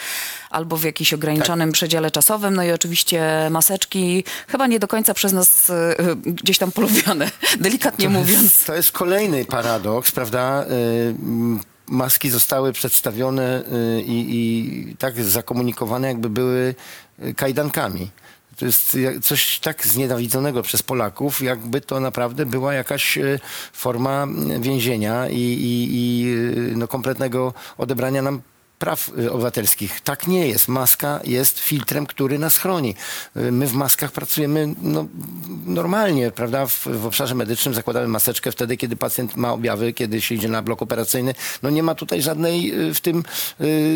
albo 0.49 0.77
w 0.77 0.83
jakimś 0.83 1.13
ograniczonym 1.13 1.71
przedziale 1.71 2.11
czasowym. 2.11 2.55
No 2.55 2.63
i 2.63 2.71
oczywiście 2.71 3.47
maseczki, 3.49 4.23
chyba 4.47 4.67
nie 4.67 4.79
do 4.79 4.87
końca 4.87 5.13
przez 5.13 5.33
nas 5.33 5.69
e, 5.69 5.99
e, 5.99 6.15
gdzieś 6.15 6.57
tam 6.57 6.71
polubione, 6.71 7.31
delikatnie 7.59 8.09
mówiąc. 8.09 8.65
To 8.65 8.75
jest 8.75 8.91
kolejny 8.91 9.45
paradoks, 9.45 10.11
prawda? 10.11 10.65
Y, 10.65 11.15
Maski 11.87 12.29
zostały 12.29 12.73
przedstawione 12.73 13.63
y, 13.65 14.01
i, 14.01 14.25
i 14.29 14.95
tak 14.95 15.23
zakomunikowane, 15.23 16.07
jakby 16.07 16.29
były 16.29 16.75
y, 17.23 17.33
kajdankami. 17.33 18.09
To 18.61 18.65
jest 18.65 18.97
coś 19.21 19.59
tak 19.59 19.87
znienawidzonego 19.87 20.61
przez 20.61 20.83
Polaków, 20.83 21.41
jakby 21.41 21.81
to 21.81 21.99
naprawdę 21.99 22.45
była 22.45 22.73
jakaś 22.73 23.17
y, 23.17 23.39
forma 23.73 24.27
więzienia 24.59 25.29
i, 25.29 25.39
i, 25.39 25.87
i 25.91 26.27
y, 26.71 26.73
no, 26.77 26.87
kompletnego 26.87 27.53
odebrania 27.77 28.21
nam 28.21 28.41
praw 28.81 29.11
y, 29.19 29.31
obywatelskich. 29.31 30.01
Tak 30.01 30.27
nie 30.27 30.47
jest. 30.47 30.67
Maska 30.67 31.19
jest 31.23 31.59
filtrem, 31.59 32.05
który 32.05 32.39
nas 32.39 32.57
chroni. 32.57 32.95
Y, 33.37 33.51
My 33.51 33.67
w 33.67 33.73
maskach 33.73 34.11
pracujemy 34.11 34.73
no, 34.81 35.07
normalnie, 35.65 36.31
prawda? 36.31 36.65
W, 36.65 36.87
w 36.87 37.05
obszarze 37.05 37.35
medycznym 37.35 37.73
zakładamy 37.73 38.07
maseczkę 38.07 38.51
wtedy, 38.51 38.77
kiedy 38.77 38.95
pacjent 38.95 39.35
ma 39.35 39.53
objawy, 39.53 39.93
kiedy 39.93 40.21
się 40.21 40.35
idzie 40.35 40.47
na 40.47 40.61
blok 40.61 40.81
operacyjny. 40.81 41.35
No 41.63 41.69
nie 41.69 41.83
ma 41.83 41.95
tutaj 41.95 42.21
żadnej 42.21 42.73
y, 42.89 42.93
w 42.93 43.01
tym 43.01 43.23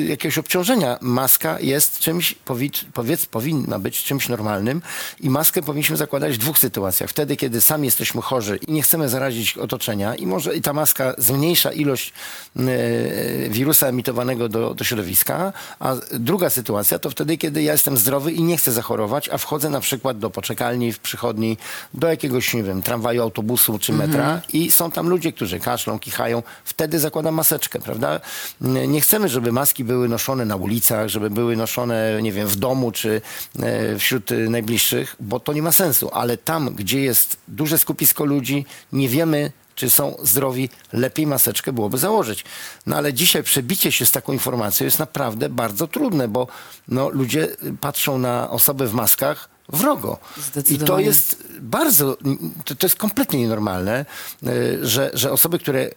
jakiegoś 0.07 0.37
obciążenia. 0.37 0.97
Maska 1.01 1.59
jest 1.59 1.99
czymś, 1.99 2.33
powid, 2.33 2.85
powiedz, 2.93 3.25
powinna 3.25 3.79
być 3.79 4.03
czymś 4.03 4.29
normalnym 4.29 4.81
i 5.19 5.29
maskę 5.29 5.61
powinniśmy 5.61 5.97
zakładać 5.97 6.33
w 6.33 6.37
dwóch 6.37 6.59
sytuacjach. 6.59 7.09
Wtedy, 7.09 7.37
kiedy 7.37 7.61
sami 7.61 7.85
jesteśmy 7.85 8.21
chorzy 8.21 8.59
i 8.67 8.71
nie 8.71 8.81
chcemy 8.81 9.09
zarazić 9.09 9.57
otoczenia 9.57 10.15
i 10.15 10.25
może 10.25 10.55
i 10.55 10.61
ta 10.61 10.73
maska 10.73 11.13
zmniejsza 11.17 11.71
ilość 11.71 12.13
wirusa 13.49 13.87
emitowanego 13.87 14.49
do, 14.49 14.74
do 14.75 14.83
środowiska, 14.83 15.53
a 15.79 15.95
druga 16.11 16.49
sytuacja 16.49 16.99
to 16.99 17.09
wtedy, 17.09 17.37
kiedy 17.37 17.63
ja 17.63 17.71
jestem 17.71 17.97
zdrowy 17.97 18.31
i 18.31 18.43
nie 18.43 18.57
chcę 18.57 18.71
zachorować, 18.71 19.29
a 19.29 19.37
wchodzę 19.37 19.69
na 19.69 19.79
przykład 19.79 20.19
do 20.19 20.29
poczekalni, 20.29 20.93
w 20.93 20.99
przychodni 20.99 21.57
do 21.93 22.07
jakiegoś, 22.07 22.53
nie 22.53 22.63
wiem, 22.63 22.81
tramwaju, 22.81 23.21
autobusu 23.21 23.79
czy 23.79 23.93
metra 23.93 24.41
i 24.53 24.71
są 24.71 24.91
tam 24.91 25.09
ludzie, 25.09 25.33
którzy 25.33 25.59
kaszlą, 25.59 25.99
kichają, 25.99 26.43
wtedy 26.63 26.99
zakładam 26.99 27.35
maseczkę, 27.35 27.79
prawda? 27.79 28.19
Nie 28.87 29.01
chcemy, 29.01 29.29
żeby 29.29 29.51
maski 29.51 29.83
były 29.83 30.09
noszone 30.09 30.45
na 30.45 30.55
ulicach, 30.55 31.07
żeby 31.07 31.29
były 31.29 31.55
noszone, 31.55 32.19
nie 32.21 32.31
wiem, 32.31 32.47
w 32.47 32.55
domu 32.55 32.91
czy 32.91 33.21
e, 33.59 33.99
wśród 33.99 34.29
najbliższych, 34.49 35.15
bo 35.19 35.39
to 35.39 35.53
nie 35.53 35.61
ma 35.61 35.71
sensu, 35.71 36.09
ale 36.13 36.37
tam, 36.37 36.75
gdzie 36.75 37.01
jest 37.01 37.37
duże 37.47 37.77
skupisko 37.77 38.25
ludzi, 38.25 38.65
nie 38.93 39.09
wiemy, 39.09 39.51
czy 39.75 39.89
są 39.89 40.17
zdrowi, 40.23 40.69
lepiej 40.93 41.27
maseczkę 41.27 41.73
byłoby 41.73 41.97
założyć. 41.97 42.45
No 42.85 42.95
ale 42.95 43.13
dzisiaj 43.13 43.43
przebicie 43.43 43.91
się 43.91 44.05
z 44.05 44.11
taką 44.11 44.33
informacją 44.33 44.85
jest 44.85 44.99
naprawdę 44.99 45.49
bardzo 45.49 45.87
trudne, 45.87 46.27
bo 46.27 46.47
no, 46.87 47.09
ludzie 47.09 47.47
patrzą 47.81 48.17
na 48.17 48.49
osoby 48.49 48.87
w 48.87 48.93
maskach 48.93 49.49
wrogo. 49.69 50.17
I 50.69 50.77
to 50.77 50.99
jest 50.99 51.43
bardzo, 51.59 52.17
to, 52.65 52.75
to 52.75 52.85
jest 52.85 52.95
kompletnie 52.95 53.39
nienormalne, 53.39 54.05
y, 54.43 54.79
że, 54.81 55.11
że 55.13 55.31
osoby, 55.31 55.59
które 55.59 55.79
y, 55.79 55.93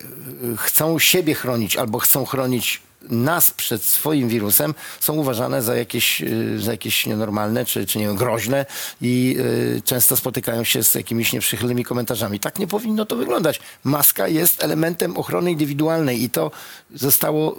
chcą 0.56 0.98
siebie 0.98 1.34
chronić 1.34 1.76
albo 1.76 1.98
chcą 1.98 2.24
chronić 2.24 2.82
nas 3.02 3.50
przed 3.50 3.84
swoim 3.84 4.28
wirusem, 4.28 4.74
są 5.00 5.14
uważane 5.14 5.62
za 5.62 5.76
jakieś, 5.76 6.22
y, 6.22 6.60
za 6.60 6.70
jakieś 6.70 7.06
nienormalne 7.06 7.64
czy, 7.64 7.86
czy 7.86 7.98
nie 7.98 8.06
wiem, 8.06 8.16
groźne 8.16 8.66
i 9.00 9.36
y, 9.76 9.82
często 9.84 10.16
spotykają 10.16 10.64
się 10.64 10.82
z 10.82 10.94
jakimiś 10.94 11.32
nieprzychylnymi 11.32 11.84
komentarzami. 11.84 12.40
Tak 12.40 12.58
nie 12.58 12.66
powinno 12.66 13.06
to 13.06 13.16
wyglądać. 13.16 13.60
Maska 13.84 14.28
jest 14.28 14.64
elementem 14.64 15.16
ochrony 15.16 15.50
indywidualnej 15.50 16.22
i 16.22 16.30
to 16.30 16.50
zostało 16.94 17.56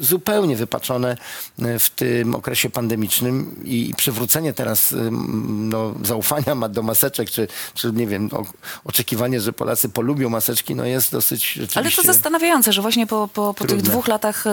y, 0.00 0.04
zupełnie 0.04 0.56
wypaczone 0.56 1.16
y, 1.58 1.78
w 1.78 1.90
tym 1.90 2.34
okresie 2.34 2.70
pandemicznym 2.70 3.56
i, 3.64 3.90
i 3.90 3.94
przywrócenie 3.94 4.52
teraz 4.52 4.92
y, 4.92 5.10
no, 5.50 5.94
zaufania 6.02 6.54
ma- 6.54 6.68
do 6.68 6.82
maseczek, 6.82 7.30
czy, 7.30 7.48
czy 7.74 7.92
nie 7.92 8.06
wiem, 8.06 8.28
o, 8.32 8.44
oczekiwanie, 8.84 9.40
że 9.40 9.52
Polacy 9.52 9.88
polubią 9.88 10.28
maseczki, 10.28 10.74
no 10.74 10.84
jest 10.84 11.12
dosyć 11.12 11.46
rzeczywiście... 11.52 11.80
Ale 11.80 11.90
to 11.90 12.02
zastanawiające, 12.02 12.72
że 12.72 12.82
właśnie 12.82 13.06
po, 13.06 13.28
po, 13.28 13.54
po 13.54 13.64
tych 13.64 13.82
dwóch 13.82 14.08
latach 14.08 14.44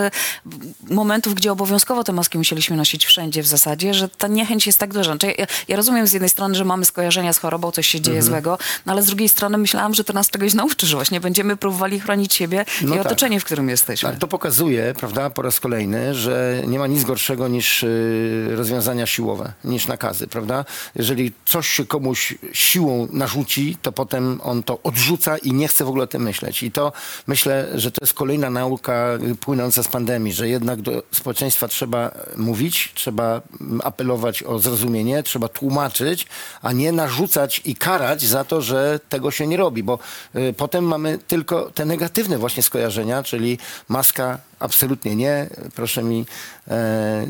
momentów, 0.90 1.34
gdzie 1.36 1.52
obowiązkowo 1.52 2.04
te 2.04 2.12
maski 2.12 2.38
musieliśmy 2.38 2.78
nosić 2.78 3.06
wszędzie 3.06 3.44
w 3.44 3.48
zasadzie, 3.48 3.94
że 3.94 4.10
ta 4.10 4.28
niechęć 4.28 4.68
jest 4.68 4.80
tak 4.80 4.94
duża. 4.94 5.04
Znaczy, 5.12 5.34
ja, 5.38 5.46
ja 5.68 5.76
rozumiem 5.78 6.08
z 6.08 6.14
jednej 6.14 6.30
strony, 6.30 6.56
że 6.56 6.66
mamy 6.66 6.86
skojarzenia 6.86 7.34
z 7.34 7.38
chorobą, 7.38 7.72
coś 7.72 7.88
się 7.88 8.02
dzieje 8.02 8.18
Mhm. 8.18 8.32
złego, 8.34 8.58
no 8.86 8.94
ale 8.94 9.02
z 9.04 9.06
drugiej 9.06 9.30
strony 9.30 9.58
myślałam, 9.58 9.94
że 9.94 10.04
to 10.04 10.14
nas 10.14 10.30
czegoś 10.30 10.54
nauczy, 10.54 10.88
że 10.88 10.96
właśnie 10.96 11.20
będziemy 11.20 11.58
próbowali 11.58 12.00
chronić 12.00 12.34
siebie 12.34 12.66
No 12.82 12.96
i 12.96 12.98
tak. 12.98 13.06
otoczenie, 13.08 13.40
w 13.40 13.46
którym 13.46 13.70
jesteśmy. 13.70 14.10
Tak, 14.10 14.20
to 14.20 14.28
pokazuje, 14.28 14.94
prawda, 14.98 15.30
po 15.30 15.42
raz 15.42 15.60
kolejny, 15.60 16.16
że 16.16 16.62
nie 16.68 16.80
ma 16.80 16.88
nic 16.88 17.04
gorszego 17.04 17.48
niż 17.48 17.84
y, 17.84 18.48
rozwiązania 18.56 19.06
siłowe, 19.06 19.54
niż 19.64 19.88
nakazy, 19.88 20.28
prawda? 20.28 20.66
Jeżeli 20.96 21.32
coś 21.46 21.68
się 21.68 21.86
komuś 21.86 22.34
siłą 22.54 23.08
narzuci, 23.12 23.78
to 23.82 23.92
potem 23.92 24.42
on 24.44 24.64
to 24.64 24.80
odrzuca 24.84 25.38
i 25.38 25.54
nie 25.54 25.68
chce 25.68 25.86
w 25.86 25.88
ogóle 25.88 26.04
o 26.04 26.08
tym 26.08 26.22
myśleć. 26.24 26.64
I 26.64 26.72
to 26.72 26.92
myślę, 27.28 27.68
że 27.76 27.92
to 27.92 27.98
jest 28.02 28.14
kolejna 28.14 28.50
nauka 28.50 29.08
płynąca 29.40 29.84
z 29.84 29.88
pandemii, 29.88 30.19
że 30.28 30.50
jednak 30.50 30.82
do 30.82 31.04
społeczeństwa 31.12 31.68
trzeba 31.68 32.12
mówić, 32.38 32.92
trzeba 32.94 33.42
apelować 33.84 34.44
o 34.44 34.60
zrozumienie, 34.60 35.24
trzeba 35.24 35.48
tłumaczyć, 35.48 36.28
a 36.62 36.72
nie 36.72 36.92
narzucać 36.92 37.62
i 37.66 37.76
karać 37.76 38.26
za 38.26 38.44
to, 38.44 38.62
że 38.62 39.00
tego 39.10 39.32
się 39.32 39.48
nie 39.48 39.58
robi, 39.58 39.84
bo 39.84 40.00
y, 40.36 40.54
potem 40.58 40.84
mamy 40.86 41.20
tylko 41.28 41.72
te 41.72 41.86
negatywne 41.86 42.38
właśnie 42.38 42.64
skojarzenia, 42.64 43.24
czyli 43.24 43.58
maska 43.88 44.49
absolutnie 44.60 45.16
nie, 45.16 45.50
proszę 45.76 46.04
mi 46.04 46.26
e, 46.68 47.26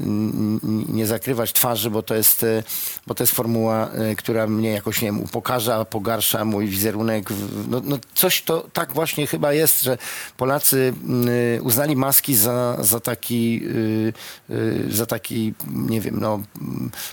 nie 0.90 1.08
zakrywać 1.08 1.54
twarzy, 1.54 1.90
bo 1.90 2.04
to 2.04 2.16
jest, 2.16 2.44
e, 2.44 2.64
bo 3.08 3.16
to 3.16 3.24
jest 3.24 3.34
formuła, 3.34 3.90
e, 3.92 4.16
która 4.16 4.48
mnie 4.48 4.70
jakoś, 4.70 5.02
nie 5.02 5.08
wiem, 5.08 5.22
upokarza, 5.24 5.86
pogarsza 5.86 6.46
mój 6.46 6.68
wizerunek. 6.68 7.32
W- 7.32 7.70
No, 7.70 7.82
no 7.86 7.98
coś 8.16 8.42
to 8.42 8.66
tak 8.74 8.94
właśnie 8.94 9.28
chyba 9.28 9.54
jest, 9.54 9.84
że 9.84 9.98
Polacy 10.38 10.94
mm, 11.04 11.28
uznali 11.66 11.96
maski 11.96 12.36
za, 12.36 12.78
za 12.84 13.00
taki, 13.00 13.62
y, 13.64 14.14
y, 14.50 14.86
za 14.96 15.06
taki, 15.06 15.54
nie 15.68 16.02
wiem, 16.02 16.20
no, 16.20 16.40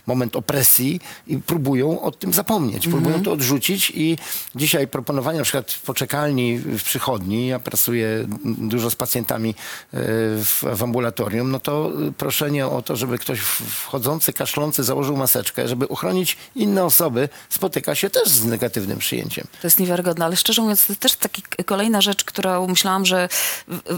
moment 0.07 0.37
opresji 0.37 1.01
i 1.27 1.39
próbują 1.39 2.01
o 2.01 2.11
tym 2.11 2.33
zapomnieć, 2.33 2.89
próbują 2.89 3.23
to 3.23 3.33
odrzucić 3.33 3.93
i 3.95 4.19
dzisiaj 4.55 4.89
proponowanie 4.89 5.39
na 5.39 5.45
przykład 5.45 5.73
w 5.73 5.83
poczekalni 5.83 6.59
w 6.59 6.83
przychodni, 6.83 7.47
ja 7.47 7.59
pracuję 7.59 8.27
dużo 8.45 8.91
z 8.91 8.97
pacjentami 8.97 9.55
e, 9.95 10.06
w, 10.09 10.65
w 10.77 10.83
ambulatorium, 10.83 11.51
no 11.51 11.61
to 11.61 11.93
proszenie 12.19 12.67
o 12.67 12.83
to, 12.83 12.97
żeby 12.97 13.19
ktoś 13.19 13.41
wchodzący, 13.41 14.33
kaszlący 14.33 14.85
założył 14.85 15.17
maseczkę, 15.17 15.69
żeby 15.69 15.87
uchronić 15.87 16.37
inne 16.55 16.85
osoby, 16.85 17.29
spotyka 17.49 17.95
się 17.95 18.11
też 18.11 18.29
z 18.29 18.45
negatywnym 18.45 18.99
przyjęciem. 18.99 19.47
To 19.63 19.67
jest 19.67 19.81
niewiarygodne, 19.81 20.25
ale 20.25 20.37
szczerze 20.37 20.63
mówiąc, 20.63 20.87
to 20.87 20.95
też 20.95 21.17
taki 21.17 21.43
kolejna 21.67 22.01
rzecz, 22.01 22.25
którą 22.25 22.67
myślałam, 22.67 23.07
że 23.07 23.29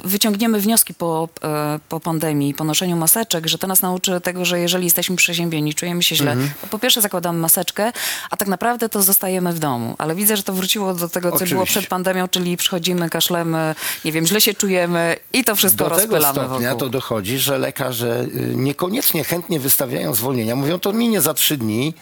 wyciągniemy 0.04 0.60
wnioski 0.60 0.94
po, 0.94 1.28
e, 1.44 1.78
po 1.88 2.00
pandemii, 2.00 2.54
po 2.54 2.64
noszeniu 2.64 2.96
maseczek, 2.96 3.46
że 3.46 3.58
to 3.58 3.66
nas 3.66 3.82
nauczy 3.82 4.20
tego, 4.20 4.44
że 4.44 4.60
jeżeli 4.60 4.84
jesteśmy 4.84 5.16
przeziębieni, 5.16 5.74
czujemy 5.74 6.02
się 6.02 6.16
źle, 6.16 6.32
Mhm. 6.32 6.50
to 6.60 6.66
po 6.66 6.78
pierwsze 6.78 7.00
zakładamy 7.00 7.38
maseczkę, 7.38 7.92
a 8.30 8.36
tak 8.36 8.48
naprawdę 8.48 8.88
to 8.88 9.02
zostajemy 9.02 9.52
w 9.52 9.58
domu. 9.58 9.94
Ale 9.98 10.14
widzę, 10.14 10.36
że 10.36 10.42
to 10.42 10.52
wróciło 10.52 10.94
do 10.94 11.08
tego, 11.08 11.28
co 11.28 11.34
Oczywiście. 11.34 11.54
było 11.54 11.66
przed 11.66 11.86
pandemią, 11.86 12.28
czyli 12.28 12.56
przychodzimy, 12.56 13.10
kaszlemy, 13.10 13.74
nie 14.04 14.12
wiem, 14.12 14.26
źle 14.26 14.40
się 14.40 14.54
czujemy 14.54 15.16
i 15.32 15.44
to 15.44 15.56
wszystko 15.56 15.84
Do 15.84 15.90
tego 16.00 16.20
stopnia 16.20 16.70
wokół. 16.70 16.78
to 16.78 16.88
dochodzi, 16.88 17.38
że 17.38 17.58
lekarze 17.58 18.26
y, 18.34 18.52
niekoniecznie 18.54 19.24
chętnie 19.24 19.60
wystawiają 19.60 20.14
zwolnienia. 20.14 20.56
Mówią, 20.56 20.78
to 20.78 20.92
minie 20.92 21.20
za 21.20 21.34
trzy 21.34 21.56
dni. 21.56 21.94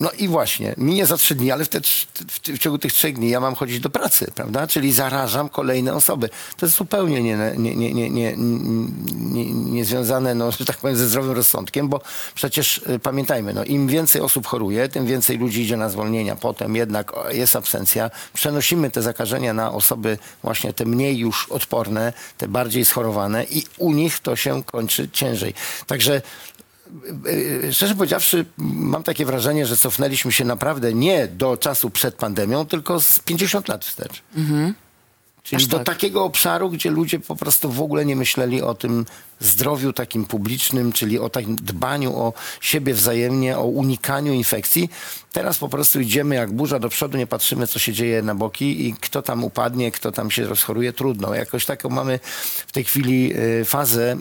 No 0.00 0.10
i 0.18 0.28
właśnie, 0.28 0.74
minie 0.76 1.06
za 1.06 1.16
trzy 1.16 1.34
dni, 1.34 1.50
ale 1.50 1.64
w, 1.64 1.68
te, 1.68 1.80
w, 1.80 2.40
w 2.40 2.58
ciągu 2.58 2.78
tych 2.78 2.92
trzech 2.92 3.14
dni 3.14 3.30
ja 3.30 3.40
mam 3.40 3.54
chodzić 3.54 3.80
do 3.80 3.90
pracy, 3.90 4.32
prawda? 4.34 4.66
Czyli 4.66 4.92
zarażam 4.92 5.48
kolejne 5.48 5.94
osoby. 5.94 6.28
To 6.56 6.66
jest 6.66 6.76
zupełnie 6.76 7.22
nie, 7.22 7.36
nie, 7.56 7.74
nie, 7.74 7.94
nie, 7.94 8.10
nie, 8.10 8.36
nie, 9.16 9.52
nie 9.52 9.84
no, 10.34 10.52
że 10.58 10.64
tak 10.64 10.76
powiem, 10.76 10.96
ze 10.96 11.08
zdrowym 11.08 11.32
rozsądkiem, 11.32 11.88
bo 11.88 12.00
przecież 12.34 12.78
y, 12.78 12.98
pamiętajmy, 12.98 13.54
no, 13.54 13.64
im 13.64 13.88
więcej 13.88 14.22
osób 14.22 14.46
choruje, 14.46 14.88
tym 14.88 15.06
więcej 15.06 15.38
ludzi 15.38 15.62
idzie 15.62 15.76
na 15.76 15.88
zwolnienia. 15.88 16.36
Potem 16.36 16.76
jednak 16.76 17.12
jest 17.30 17.56
absencja. 17.56 18.10
Przenosimy 18.34 18.90
te 18.90 19.02
zakażenia 19.02 19.54
na 19.54 19.72
osoby 19.72 20.18
właśnie 20.42 20.72
te 20.72 20.84
mniej 20.84 21.18
już 21.18 21.48
odporne, 21.48 22.12
te 22.38 22.48
bardziej 22.48 22.84
schorowane 22.84 23.44
i 23.44 23.64
u 23.78 23.92
nich 23.92 24.20
to 24.20 24.36
się 24.36 24.62
kończy 24.64 25.08
ciężej. 25.08 25.54
Także 25.86 26.22
Szczerze 27.72 27.94
powiedziawszy, 27.94 28.44
mam 28.58 29.02
takie 29.02 29.26
wrażenie, 29.26 29.66
że 29.66 29.76
cofnęliśmy 29.76 30.32
się 30.32 30.44
naprawdę 30.44 30.94
nie 30.94 31.28
do 31.28 31.56
czasu 31.56 31.90
przed 31.90 32.14
pandemią, 32.14 32.66
tylko 32.66 33.00
z 33.00 33.18
50 33.18 33.68
lat 33.68 33.84
wstecz. 33.84 34.22
Czyli 35.42 35.62
Aż 35.62 35.66
do 35.66 35.76
tak. 35.76 35.86
takiego 35.86 36.24
obszaru, 36.24 36.70
gdzie 36.70 36.90
ludzie 36.90 37.20
po 37.20 37.36
prostu 37.36 37.72
w 37.72 37.80
ogóle 37.80 38.04
nie 38.04 38.16
myśleli 38.16 38.62
o 38.62 38.74
tym 38.74 39.06
zdrowiu 39.40 39.92
takim 39.92 40.24
publicznym, 40.26 40.92
czyli 40.92 41.18
o 41.18 41.30
takim 41.30 41.56
dbaniu 41.56 42.16
o 42.16 42.32
siebie 42.60 42.94
wzajemnie, 42.94 43.58
o 43.58 43.64
unikaniu 43.64 44.32
infekcji. 44.32 44.90
Teraz 45.32 45.58
po 45.58 45.68
prostu 45.68 46.00
idziemy 46.00 46.34
jak 46.34 46.52
burza 46.52 46.78
do 46.78 46.88
przodu, 46.88 47.18
nie 47.18 47.26
patrzymy, 47.26 47.66
co 47.66 47.78
się 47.78 47.92
dzieje 47.92 48.22
na 48.22 48.34
boki 48.34 48.86
i 48.86 48.94
kto 48.94 49.22
tam 49.22 49.44
upadnie, 49.44 49.90
kto 49.90 50.12
tam 50.12 50.30
się 50.30 50.46
rozchoruje, 50.46 50.92
trudno. 50.92 51.34
Jakoś 51.34 51.66
taką 51.66 51.88
mamy 51.88 52.20
w 52.66 52.72
tej 52.72 52.84
chwili 52.84 53.32
y, 53.60 53.64
fazę, 53.64 54.16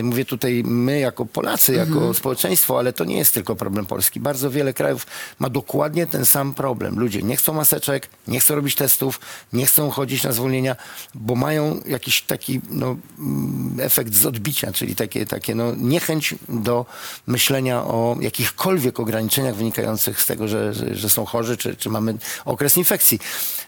y, 0.00 0.02
mówię 0.02 0.24
tutaj 0.24 0.62
my 0.64 0.98
jako 0.98 1.26
Polacy, 1.26 1.74
jako 1.74 2.14
społeczeństwo, 2.14 2.78
ale 2.78 2.92
to 2.92 3.04
nie 3.04 3.18
jest 3.18 3.34
tylko 3.34 3.56
problem 3.56 3.86
Polski. 3.86 4.20
Bardzo 4.20 4.50
wiele 4.50 4.72
krajów 4.72 5.06
ma 5.38 5.48
dokładnie 5.48 6.06
ten 6.06 6.26
sam 6.26 6.54
problem. 6.54 6.98
Ludzie 6.98 7.22
nie 7.22 7.36
chcą 7.36 7.52
maseczek, 7.52 8.08
nie 8.28 8.40
chcą 8.40 8.54
robić 8.54 8.74
testów, 8.74 9.20
nie 9.52 9.66
chcą 9.66 9.90
chodzić 9.90 10.22
na 10.22 10.32
zwolnienia, 10.32 10.76
bo 11.14 11.34
mają 11.34 11.80
jakiś 11.86 12.22
taki 12.22 12.60
no, 12.70 12.96
mm, 13.18 13.80
efekt 13.80 14.14
z 14.14 14.26
czyli 14.72 14.94
takie, 14.94 15.26
takie 15.26 15.54
no, 15.54 15.74
niechęć 15.76 16.34
do 16.48 16.86
myślenia 17.26 17.84
o 17.84 18.16
jakichkolwiek 18.20 19.00
ograniczeniach 19.00 19.54
wynikających 19.54 20.20
z 20.20 20.26
tego, 20.26 20.48
że, 20.48 20.74
że, 20.74 20.94
że 20.94 21.10
są 21.10 21.24
chorzy, 21.24 21.56
czy, 21.56 21.76
czy 21.76 21.90
mamy 21.90 22.14
okres 22.44 22.76
infekcji. 22.76 23.18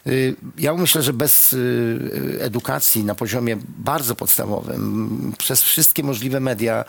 Y, 0.07 0.35
Ja 0.57 0.73
myślę, 0.73 1.03
że 1.03 1.13
bez 1.13 1.53
y, 1.53 2.37
edukacji 2.41 3.03
na 3.03 3.15
poziomie 3.15 3.57
bardzo 3.77 4.15
podstawowym, 4.15 5.33
przez 5.37 5.61
wszystkie 5.61 6.03
możliwe 6.03 6.39
media, 6.39 6.85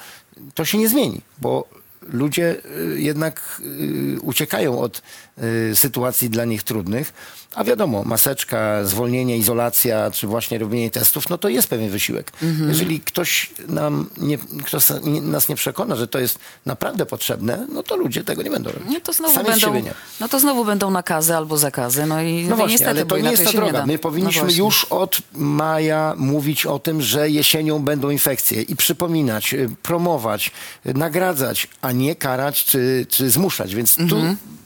to 0.54 0.64
się 0.64 0.78
nie 0.78 0.88
zmieni, 0.88 1.20
bo 1.38 1.68
ludzie 2.12 2.56
y, 2.94 3.00
jednak 3.00 3.60
y, 3.60 4.20
uciekają 4.22 4.78
od 4.80 5.02
y, 5.42 5.76
sytuacji 5.76 6.30
dla 6.30 6.44
nich 6.44 6.62
trudnych. 6.62 7.12
A 7.54 7.64
wiadomo, 7.64 8.02
maseczka, 8.04 8.84
zwolnienie, 8.84 9.38
izolacja, 9.38 10.10
czy 10.10 10.26
właśnie 10.26 10.58
robienie 10.58 10.90
testów, 10.90 11.28
no 11.30 11.38
to 11.38 11.48
jest 11.48 11.68
pewien 11.68 11.90
wysiłek. 11.90 12.32
Jeżeli 12.68 13.00
ktoś, 13.00 13.50
nam 13.68 14.10
nie, 14.16 14.38
ktoś 14.38 14.84
nas 15.22 15.48
nie 15.48 15.56
przekona, 15.56 15.96
że 15.96 16.08
to 16.08 16.18
jest 16.18 16.38
naprawdę 16.66 17.06
potrzebne, 17.06 17.66
no 17.72 17.82
to 17.82 17.96
ludzie 17.96 18.24
tego 18.24 18.42
nie 18.42 18.50
będą 18.50 18.70
robić. 18.70 18.88
No 18.92 19.00
to 19.00 19.12
znowu 19.12 19.34
Sami 19.34 19.46
będą, 19.46 19.90
no 20.20 20.28
to 20.28 20.40
znowu 20.40 20.64
będą 20.64 20.90
nakazy 20.90 21.36
albo 21.36 21.58
zakazy. 21.58 22.06
No 22.06 22.22
i 22.22 22.46
No 22.48 22.56
właśnie, 22.56 22.72
niestety, 22.72 22.90
ale 22.90 23.06
to 23.06 23.18
nie 23.18 23.30
jest 23.30 23.44
ta 23.44 23.52
droga. 23.52 23.86
My 23.86 23.92
No 23.92 23.98
powinniśmy 23.98 24.42
właśnie. 24.42 24.58
już 24.58 24.84
od 24.84 25.18
maja 25.32 26.14
mówić 26.16 26.66
o 26.66 26.78
tym, 26.78 27.02
że 27.02 27.30
jesienią 27.30 27.78
będą 27.78 28.10
infekcje 28.10 28.62
i 28.62 28.76
przypominać, 28.76 29.54
promować, 29.82 30.50
nagradzać, 30.84 31.68
a 31.82 31.92
nie 31.94 32.16
karać 32.16 32.64
czy, 32.64 33.06
czy 33.08 33.30
zmuszać. 33.30 33.74
Więc 33.74 33.96
tu 33.96 34.16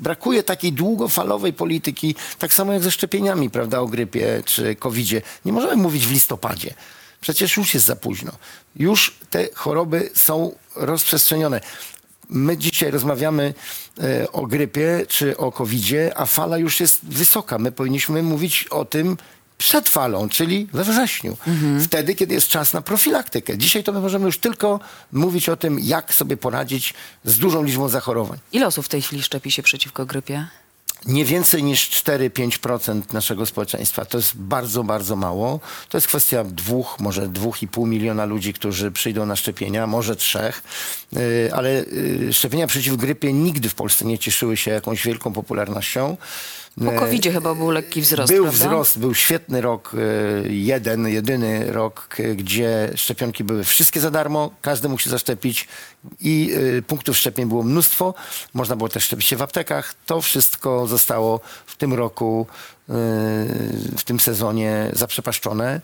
brakuje 0.00 0.42
takiej 0.42 0.72
długofalowej 0.72 1.52
polityki, 1.52 2.14
tak 2.38 2.54
samo 2.54 2.72
jak 2.72 2.82
ze 2.82 2.90
szczepieniami, 2.90 3.50
prawda, 3.50 3.80
o 3.80 3.86
grypie 3.86 4.42
czy 4.44 4.76
covidzie. 4.76 5.22
Nie 5.44 5.52
możemy 5.52 5.76
mówić 5.76 6.06
w 6.06 6.12
listopadzie. 6.12 6.74
Przecież 7.20 7.56
już 7.56 7.74
jest 7.74 7.86
za 7.86 7.96
późno. 7.96 8.32
Już 8.76 9.16
te 9.30 9.48
choroby 9.54 10.10
są 10.14 10.52
rozprzestrzenione. 10.76 11.60
My 12.28 12.56
dzisiaj 12.56 12.90
rozmawiamy 12.90 13.54
e, 14.00 14.32
o 14.32 14.46
grypie 14.46 15.06
czy 15.08 15.36
o 15.36 15.52
covidzie, 15.52 16.12
a 16.16 16.26
fala 16.26 16.58
już 16.58 16.80
jest 16.80 17.04
wysoka. 17.04 17.58
My 17.58 17.72
powinniśmy 17.72 18.22
mówić 18.22 18.64
o 18.70 18.84
tym 18.84 19.16
przed 19.58 19.88
falą, 19.88 20.28
czyli 20.28 20.68
we 20.72 20.84
wrześniu. 20.84 21.36
Wtedy, 21.84 22.14
kiedy 22.14 22.34
jest 22.34 22.48
czas 22.48 22.72
na 22.72 22.82
profilaktykę. 22.82 23.58
Dzisiaj 23.58 23.84
to 23.84 23.92
my 23.92 24.00
możemy 24.00 24.26
już 24.26 24.38
tylko 24.38 24.80
mówić 25.12 25.48
o 25.48 25.56
tym, 25.56 25.78
jak 25.80 26.14
sobie 26.14 26.36
poradzić 26.36 26.94
z 27.24 27.38
dużą 27.38 27.62
liczbą 27.62 27.88
zachorowań. 27.88 28.38
Ile 28.52 28.66
osób 28.66 28.84
w 28.84 28.88
tej 28.88 29.02
chwili 29.02 29.22
szczepi 29.22 29.50
się 29.50 29.62
przeciwko 29.62 30.06
grypie? 30.06 30.46
Nie 31.06 31.24
więcej 31.24 31.62
niż 31.62 31.90
4-5% 31.90 33.12
naszego 33.12 33.46
społeczeństwa. 33.46 34.04
To 34.04 34.18
jest 34.18 34.36
bardzo, 34.36 34.84
bardzo 34.84 35.16
mało. 35.16 35.60
To 35.88 35.96
jest 35.96 36.06
kwestia 36.06 36.44
dwóch, 36.44 36.96
może 37.00 37.28
dwóch 37.28 37.62
i 37.62 37.68
pół 37.68 37.86
miliona 37.86 38.24
ludzi, 38.24 38.52
którzy 38.52 38.90
przyjdą 38.90 39.26
na 39.26 39.36
szczepienia, 39.36 39.86
może 39.86 40.16
trzech. 40.16 40.62
Yy, 41.12 41.50
Ale 41.54 41.70
yy, 41.70 42.32
szczepienia 42.32 42.66
przeciw 42.66 42.96
grypie 42.96 43.32
nigdy 43.32 43.68
w 43.68 43.74
Polsce 43.74 44.04
nie 44.04 44.18
cieszyły 44.18 44.56
się 44.56 44.70
jakąś 44.70 45.04
wielką 45.04 45.32
popularnością. 45.32 46.16
Po 46.84 46.92
covidzie 46.92 47.32
chyba 47.32 47.54
był 47.54 47.70
lekki 47.70 48.00
wzrost, 48.00 48.32
Był 48.32 48.44
prawda? 48.44 48.66
wzrost, 48.66 48.98
był 48.98 49.14
świetny 49.14 49.60
rok, 49.60 49.94
e, 50.44 50.48
jeden, 50.48 51.08
jedyny 51.08 51.72
rok, 51.72 52.16
gdzie 52.36 52.90
szczepionki 52.94 53.44
były 53.44 53.64
wszystkie 53.64 54.00
za 54.00 54.10
darmo, 54.10 54.50
każdy 54.62 54.88
mógł 54.88 55.02
się 55.02 55.10
zaszczepić 55.10 55.68
i 56.20 56.52
e, 56.78 56.82
punktów 56.82 57.16
szczepień 57.16 57.48
było 57.48 57.62
mnóstwo. 57.62 58.14
Można 58.54 58.76
było 58.76 58.88
też 58.88 59.04
szczepić 59.04 59.26
się 59.26 59.36
w 59.36 59.42
aptekach. 59.42 59.94
To 60.06 60.20
wszystko 60.20 60.86
zostało 60.86 61.40
w 61.66 61.76
tym 61.76 61.94
roku, 61.94 62.46
e, 62.50 62.77
w 62.88 64.02
tym 64.04 64.20
sezonie 64.20 64.90
zaprzepaszczone. 64.92 65.80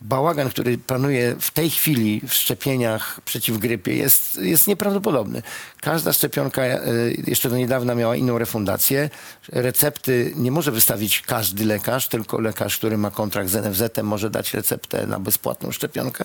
Bałagan, 0.00 0.50
który 0.50 0.78
panuje 0.78 1.36
w 1.40 1.50
tej 1.50 1.70
chwili 1.70 2.22
w 2.28 2.34
szczepieniach 2.34 3.20
przeciw 3.24 3.58
grypie 3.58 3.96
jest, 3.96 4.36
jest 4.36 4.66
nieprawdopodobny. 4.66 5.42
Każda 5.80 6.12
szczepionka 6.12 6.62
e, 6.62 6.80
jeszcze 7.26 7.50
do 7.50 7.56
niedawna 7.56 7.94
miała 7.94 8.16
inną 8.16 8.38
refundację. 8.38 9.10
Recepty 9.48 10.32
nie 10.36 10.50
może 10.50 10.72
wystawić 10.72 11.22
każdy 11.22 11.64
lekarz, 11.64 12.08
tylko 12.08 12.40
lekarz, 12.40 12.78
który 12.78 12.98
ma 12.98 13.10
kontrakt 13.10 13.50
z 13.50 13.64
NFZ-em 13.64 14.06
może 14.06 14.30
dać 14.30 14.54
receptę 14.54 15.06
na 15.06 15.20
bezpłatną 15.20 15.72
szczepionkę. 15.72 16.24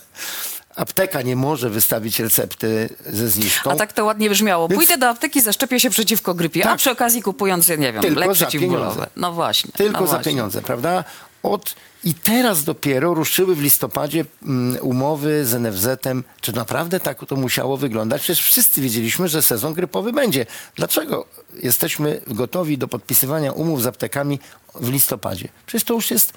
Apteka 0.81 1.21
nie 1.21 1.35
może 1.35 1.69
wystawić 1.69 2.19
recepty 2.19 2.89
ze 3.05 3.29
zniżką. 3.29 3.71
A 3.71 3.75
tak 3.75 3.93
to 3.93 4.05
ładnie 4.05 4.29
brzmiało. 4.29 4.67
Więc- 4.67 4.79
Pójdę 4.79 4.97
do 4.97 5.09
apteki, 5.09 5.41
zaszczepię 5.41 5.79
się 5.79 5.89
przeciwko 5.89 6.33
grypie, 6.33 6.61
a 6.63 6.67
Tak. 6.67 6.77
przy 6.77 6.91
okazji 6.91 7.21
kupując, 7.21 7.67
ja 7.67 7.75
nie 7.75 7.93
wiem, 7.93 8.01
Tylko 8.01 8.19
lek 8.19 8.29
za 8.29 8.33
przeciwbólowy. 8.45 9.05
No 9.15 9.31
właśnie. 9.31 9.71
Tylko 9.71 9.99
no 10.01 10.07
za 10.07 10.13
właśnie. 10.13 10.31
pieniądze, 10.31 10.61
prawda? 10.61 11.03
Od, 11.43 11.75
I 12.03 12.13
teraz 12.13 12.63
dopiero 12.63 13.13
ruszyły 13.13 13.55
w 13.55 13.61
listopadzie 13.61 14.25
mm, 14.43 14.77
umowy 14.81 15.45
z 15.45 15.53
NFZ-em. 15.53 16.23
Czy 16.41 16.55
naprawdę 16.55 16.99
tak 16.99 17.25
to 17.25 17.35
musiało 17.35 17.77
wyglądać? 17.77 18.21
Przecież 18.21 18.45
wszyscy 18.45 18.81
wiedzieliśmy, 18.81 19.27
że 19.27 19.41
sezon 19.41 19.73
grypowy 19.73 20.13
będzie. 20.13 20.45
Dlaczego 20.75 21.25
jesteśmy 21.63 22.21
gotowi 22.27 22.77
do 22.77 22.87
podpisywania 22.87 23.51
umów 23.51 23.81
z 23.81 23.87
aptekami 23.87 24.39
w 24.75 24.89
listopadzie? 24.89 25.47
Przecież 25.65 25.83
to 25.83 25.93
już 25.93 26.11
jest 26.11 26.33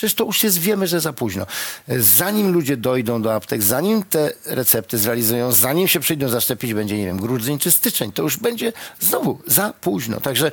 Przecież 0.00 0.14
to 0.14 0.24
już 0.24 0.44
jest, 0.44 0.58
wiemy, 0.58 0.86
że 0.86 1.00
za 1.00 1.12
późno. 1.12 1.46
Zanim 1.98 2.52
ludzie 2.52 2.76
dojdą 2.76 3.22
do 3.22 3.34
aptek, 3.34 3.62
zanim 3.62 4.02
te 4.02 4.32
recepty 4.46 4.98
zrealizują, 4.98 5.52
zanim 5.52 5.88
się 5.88 6.00
przyjdą 6.00 6.28
zaszczepić, 6.28 6.74
będzie, 6.74 6.98
nie 6.98 7.06
wiem, 7.06 7.16
grudzień 7.16 7.58
czy 7.58 7.70
styczeń, 7.70 8.12
to 8.12 8.22
już 8.22 8.36
będzie 8.36 8.72
znowu 9.00 9.38
za 9.46 9.72
późno. 9.80 10.20
Także 10.20 10.50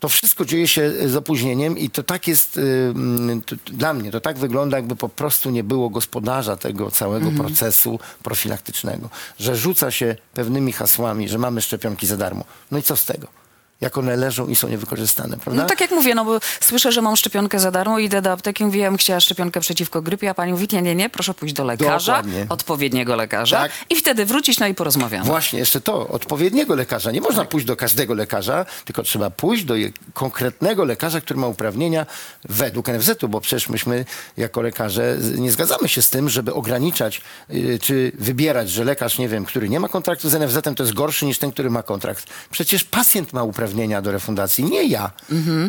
to 0.00 0.08
wszystko 0.08 0.44
dzieje 0.44 0.68
się 0.68 0.92
z 1.08 1.16
opóźnieniem 1.16 1.78
i 1.78 1.90
to 1.90 2.02
tak 2.02 2.28
jest, 2.28 2.56
ym, 2.56 3.42
to, 3.46 3.56
to, 3.56 3.72
dla 3.72 3.94
mnie 3.94 4.10
to 4.10 4.20
tak 4.20 4.38
wygląda, 4.38 4.76
jakby 4.76 4.96
po 4.96 5.08
prostu 5.08 5.50
nie 5.50 5.64
było 5.64 5.90
gospodarza 5.90 6.56
tego 6.56 6.90
całego 6.90 7.30
procesu 7.30 7.98
profilaktycznego, 8.22 9.10
że 9.38 9.56
rzuca 9.56 9.90
się 9.90 10.16
pewnymi 10.34 10.72
hasłami, 10.72 11.28
że 11.28 11.38
mamy 11.38 11.62
szczepionki 11.62 12.06
za 12.06 12.16
darmo. 12.16 12.44
No 12.70 12.78
i 12.78 12.82
co 12.82 12.96
z 12.96 13.04
tego? 13.04 13.43
Jak 13.84 13.98
one 13.98 14.16
leżą 14.16 14.46
i 14.46 14.56
są 14.56 14.68
niewykorzystane, 14.68 15.36
prawda? 15.36 15.62
No 15.62 15.68
tak 15.68 15.80
jak 15.80 15.90
mówię, 15.90 16.14
no 16.14 16.24
bo 16.24 16.38
słyszę, 16.60 16.92
że 16.92 17.02
mam 17.02 17.16
szczepionkę 17.16 17.58
za 17.60 17.70
darmo, 17.70 17.98
idę 17.98 18.22
do 18.22 18.32
apteki, 18.32 18.64
mówię, 18.64 18.80
ja 18.80 18.88
bym 18.90 18.98
chciała 18.98 19.20
szczepionkę 19.20 19.60
przeciwko 19.60 20.02
grypie, 20.02 20.30
a 20.30 20.34
pani 20.34 20.52
mówi, 20.52 20.68
nie, 20.72 20.82
nie, 20.82 20.94
nie, 20.94 21.10
proszę 21.10 21.34
pójść 21.34 21.54
do 21.54 21.64
lekarza, 21.64 22.16
Dokładnie. 22.16 22.46
odpowiedniego 22.48 23.16
lekarza 23.16 23.56
Tak. 23.56 23.72
i 23.90 23.96
wtedy 23.96 24.24
wrócić, 24.26 24.58
no 24.60 24.66
i 24.66 24.74
porozmawiamy. 24.74 25.24
Właśnie, 25.24 25.58
jeszcze 25.58 25.80
to, 25.80 26.08
odpowiedniego 26.08 26.74
lekarza. 26.74 27.10
Nie 27.10 27.20
można 27.20 27.44
pójść 27.44 27.66
do 27.66 27.76
każdego 27.76 28.14
lekarza, 28.14 28.66
tylko 28.84 29.02
trzeba 29.02 29.30
pójść 29.30 29.64
do 29.64 29.76
je- 29.76 29.90
konkretnego 30.14 30.84
lekarza, 30.84 31.20
który 31.20 31.40
ma 31.40 31.46
uprawnienia 31.46 32.06
według 32.44 32.88
NFZ-u, 32.88 33.28
bo 33.28 33.40
przecież 33.40 33.68
myśmy 33.68 34.04
jako 34.36 34.62
lekarze 34.62 35.16
z- 35.20 35.38
nie 35.38 35.52
zgadzamy 35.52 35.88
się 35.88 36.02
z 36.02 36.10
tym, 36.10 36.28
żeby 36.28 36.54
ograniczać 36.54 37.20
y, 37.50 37.78
czy 37.82 38.12
wybierać, 38.18 38.70
że 38.70 38.84
lekarz, 38.84 39.18
nie 39.18 39.28
wiem, 39.28 39.44
który 39.44 39.68
nie 39.68 39.80
ma 39.80 39.88
kontraktu 39.88 40.28
z 40.28 40.34
NFZ-em, 40.34 40.74
to 40.74 40.82
jest 40.82 40.94
gorszy 40.94 41.26
niż 41.26 41.38
ten, 41.38 41.50
który 41.52 41.70
ma 41.70 41.82
kontrakt. 41.82 42.26
Przecież 42.50 42.84
pacjent 42.84 43.32
ma 43.32 43.42
uprawnienia 43.42 43.73
do 44.02 44.12
refundacji, 44.12 44.64
nie 44.64 44.84
ja. 44.84 45.10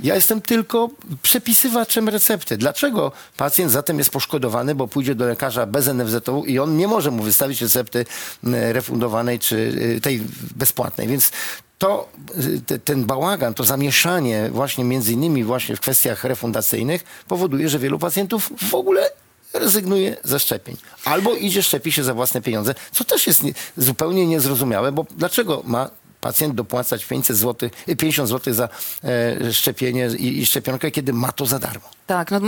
Ja 0.03 0.15
jestem 0.15 0.41
tylko 0.41 0.89
przepisywaczem 1.21 2.09
recepty. 2.09 2.57
Dlaczego 2.57 3.11
pacjent 3.37 3.71
zatem 3.71 3.97
jest 3.97 4.09
poszkodowany, 4.09 4.75
bo 4.75 4.87
pójdzie 4.87 5.15
do 5.15 5.27
lekarza 5.27 5.65
bez 5.65 5.87
NFZ-u 5.87 6.45
i 6.45 6.59
on 6.59 6.77
nie 6.77 6.87
może 6.87 7.11
mu 7.11 7.23
wystawić 7.23 7.61
recepty 7.61 8.05
refundowanej 8.43 9.39
czy 9.39 9.55
y, 9.55 10.01
tej 10.01 10.21
bezpłatnej. 10.55 11.07
Więc 11.07 11.31
to, 11.77 12.09
y, 12.39 12.61
te, 12.61 12.79
ten 12.79 13.05
bałagan, 13.05 13.53
to 13.53 13.63
zamieszanie 13.63 14.49
właśnie 14.51 14.83
między 14.83 15.13
innymi 15.13 15.43
właśnie 15.43 15.75
w 15.75 15.81
kwestiach 15.81 16.23
refundacyjnych 16.23 17.03
powoduje, 17.27 17.69
że 17.69 17.79
wielu 17.79 17.99
pacjentów 17.99 18.51
w 18.69 18.73
ogóle 18.73 19.09
rezygnuje 19.53 20.17
ze 20.23 20.39
szczepień. 20.39 20.77
Albo 21.05 21.35
idzie 21.35 21.63
szczepi 21.63 21.91
się 21.91 22.03
za 22.03 22.13
własne 22.13 22.41
pieniądze, 22.41 22.75
co 22.91 23.03
też 23.03 23.27
jest 23.27 23.43
nie, 23.43 23.53
zupełnie 23.77 24.27
niezrozumiałe, 24.27 24.91
bo 24.91 25.05
dlaczego 25.17 25.61
ma 25.65 25.89
pacjent 26.25 26.55
dopłacać 26.55 27.05
500 27.05 27.37
zł, 27.37 27.69
50 27.97 28.29
zł 28.29 28.53
za 28.53 28.69
e, 29.03 29.53
szczepienie 29.53 30.09
i, 30.17 30.39
i 30.39 30.45
szczepionkę, 30.45 30.91
kiedy 30.91 31.13
ma 31.13 31.31
to 31.31 31.45
za 31.45 31.59
darmo? 31.59 31.89
Tak, 32.07 32.31
no, 32.31 32.39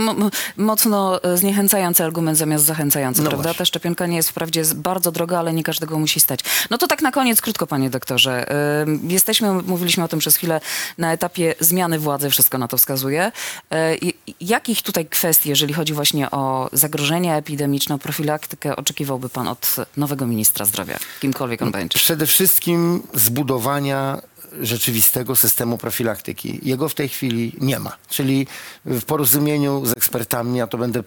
mocno 0.56 1.22
e, 1.22 1.36
zniechęcający 1.36 2.04
argument 2.04 2.38
zamiast 2.38 2.64
zachęcający, 2.64 3.22
No 3.22 3.28
prawda? 3.30 3.42
właśnie. 3.42 3.58
Ta 3.58 3.64
szczepionka 3.64 4.06
nie 4.06 4.16
jest 4.16 4.28
wprawdzie 4.28 4.62
bardzo 4.74 5.12
droga, 5.12 5.38
ale 5.38 5.52
nie 5.52 5.62
każdego 5.62 5.98
musi 5.98 6.20
stać. 6.20 6.40
No 6.70 6.78
to 6.78 6.86
tak 6.86 7.02
na 7.02 7.12
koniec, 7.12 7.40
krótko 7.40 7.66
panie 7.66 7.90
doktorze. 7.90 8.46
Jesteśmy, 9.08 9.52
mówiliśmy 9.52 10.04
o 10.04 10.08
tym 10.08 10.18
przez 10.18 10.36
chwilę, 10.36 10.60
na 10.98 11.12
etapie 11.12 11.54
zmiany 11.60 11.98
władzy, 11.98 12.30
wszystko 12.30 12.58
na 12.58 12.68
to 12.68 12.76
wskazuje. 12.76 13.32
E, 13.72 13.96
Jakich 14.40 14.82
tutaj 14.82 15.06
kwestii, 15.06 15.48
jeżeli 15.48 15.74
chodzi 15.74 15.94
właśnie 15.94 16.30
o 16.30 16.68
zagrożenia 16.72 17.36
epidemiczne, 17.36 17.98
profilaktykę, 17.98 18.76
oczekiwałby 18.76 19.28
pan 19.28 19.48
od 19.48 19.76
nowego 19.96 20.26
ministra 20.26 20.64
zdrowia, 20.64 20.96
kimkolwiek 21.20 21.62
on 21.62 21.70
będzie? 21.72 21.98
Przede 21.98 22.26
wszystkim 22.26 23.02
zbudowania 23.14 24.18
rzeczywistego 24.60 25.36
systemu 25.36 25.78
profilaktyki. 25.78 26.60
Jego 26.62 26.88
w 26.88 26.94
tej 26.94 27.08
chwili 27.08 27.52
nie 27.60 27.78
ma. 27.78 27.96
Czyli 28.08 28.46
w 28.84 29.04
porozumieniu 29.04 29.86
z 29.86 29.92
ekspertami, 29.92 30.60
a 30.60 30.66
to 30.66 30.78
będę 30.78 31.02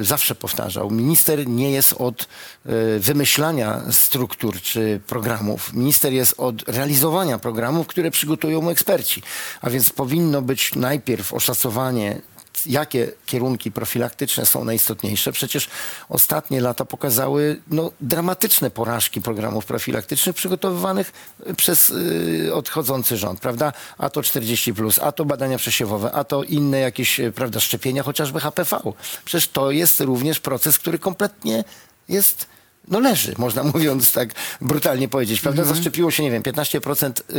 zawsze 0.00 0.34
powtarzał, 0.34 0.90
minister 0.90 1.48
nie 1.48 1.70
jest 1.70 1.92
od 1.92 2.22
e, 2.22 2.98
wymyślania 2.98 3.80
struktur 3.90 4.60
czy 4.60 5.00
programów. 5.06 5.72
Minister 5.72 6.12
jest 6.12 6.34
od 6.38 6.68
realizowania 6.68 7.38
programów, 7.38 7.86
które 7.86 8.10
przygotują 8.10 8.62
mu 8.62 8.70
eksperci. 8.70 9.22
A 9.60 9.70
więc 9.70 9.90
powinno 9.90 10.42
być 10.42 10.74
najpierw 10.74 11.34
oszacowanie 11.34 12.20
jakie 12.66 13.12
kierunki 13.26 13.72
profilaktyczne 13.72 14.46
są 14.46 14.64
najistotniejsze. 14.64 15.32
Przecież 15.32 15.68
ostatnie 16.08 16.60
lata 16.60 16.84
pokazały 16.84 17.60
no, 17.68 17.92
dramatyczne 18.00 18.70
porażki 18.70 19.20
programów 19.20 19.66
profilaktycznych 19.66 20.36
przygotowywanych 20.36 21.12
przez 21.56 21.90
y, 21.90 22.50
odchodzący 22.54 23.16
rząd, 23.16 23.40
prawda? 23.40 23.72
A 23.98 24.10
to 24.10 24.22
40, 24.22 24.74
a 25.02 25.12
to 25.12 25.24
badania 25.24 25.58
przesiewowe, 25.58 26.12
a 26.12 26.24
to 26.24 26.42
inne 26.42 26.78
jakieś 26.80 27.20
y, 27.20 27.32
prawda, 27.32 27.60
szczepienia, 27.60 28.02
chociażby 28.02 28.40
HPV. 28.40 28.80
Przecież 29.24 29.48
to 29.48 29.70
jest 29.70 30.00
również 30.00 30.40
proces, 30.40 30.78
który 30.78 30.98
kompletnie 30.98 31.64
jest 32.08 32.46
no 32.90 33.00
leży, 33.00 33.34
można 33.38 33.62
mówiąc 33.74 34.12
tak 34.12 34.34
brutalnie 34.60 35.08
powiedzieć, 35.08 35.40
prawda? 35.40 35.64
Zaszczepiło 35.64 36.10
się, 36.10 36.22
nie 36.22 36.30
wiem, 36.30 36.42
15% 36.42 37.20
y, 37.30 37.36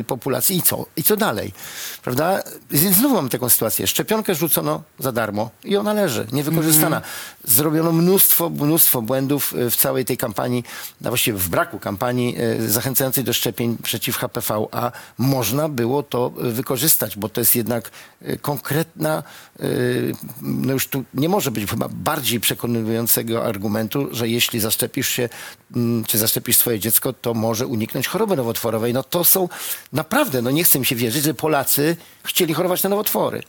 y, 0.00 0.04
populacji 0.04 0.56
i 0.56 0.62
co? 0.62 0.86
I 0.96 1.02
co 1.02 1.16
dalej? 1.16 1.52
Prawda? 2.02 2.42
Więc 2.70 2.96
znowu 2.96 3.14
mamy 3.14 3.28
taką 3.28 3.48
sytuację. 3.48 3.86
Szczepionkę 3.86 4.34
rzucono 4.34 4.82
za 4.98 5.12
darmo 5.12 5.50
i 5.64 5.76
ona 5.76 5.92
leży, 5.92 6.26
niewykorzystana. 6.32 7.02
Zrobiono 7.44 7.92
mnóstwo, 7.92 8.50
mnóstwo 8.50 9.02
błędów 9.02 9.54
y, 9.54 9.70
w 9.70 9.76
całej 9.76 10.04
tej 10.04 10.16
kampanii, 10.16 10.64
a 11.04 11.08
właściwie 11.08 11.38
w 11.38 11.48
braku 11.48 11.78
kampanii 11.78 12.36
zachęcającej 12.68 13.24
do 13.24 13.32
szczepień 13.32 13.76
przeciw 13.82 14.16
HPV, 14.16 14.66
a 14.72 14.92
można 15.18 15.68
było 15.68 16.02
to 16.02 16.30
wykorzystać, 16.30 17.16
bo 17.16 17.28
to 17.28 17.40
jest 17.40 17.56
jednak 17.56 17.90
konkretna, 18.40 19.22
no 20.42 20.72
już 20.72 20.86
tu 20.86 21.04
nie 21.14 21.28
może 21.28 21.50
być 21.50 21.70
chyba 21.70 21.88
bardziej 21.88 22.40
przekonującego 22.40 23.44
argumentu, 23.44 24.08
że 24.12 24.28
jeśli 24.28 24.60
zaszczepimy 24.60 24.73
zaszczepisz 24.74 25.08
się, 25.08 25.28
mm, 25.76 26.04
czy 26.04 26.18
zaszczepisz 26.18 26.56
swoje 26.56 26.80
dziecko, 26.80 27.12
to 27.12 27.34
może 27.34 27.66
uniknąć 27.66 28.08
choroby 28.08 28.36
nowotworowej. 28.36 28.92
No 28.92 29.02
to 29.02 29.24
są 29.24 29.48
naprawdę, 29.92 30.42
no 30.42 30.50
nie 30.50 30.64
chcę 30.64 30.78
mi 30.78 30.86
się 30.86 30.96
wierzyć, 30.96 31.24
że 31.24 31.34
Polacy 31.34 31.96
chcieli 32.24 32.54
chorować 32.54 32.82
na 32.82 32.90
nowotwory. 32.90 33.42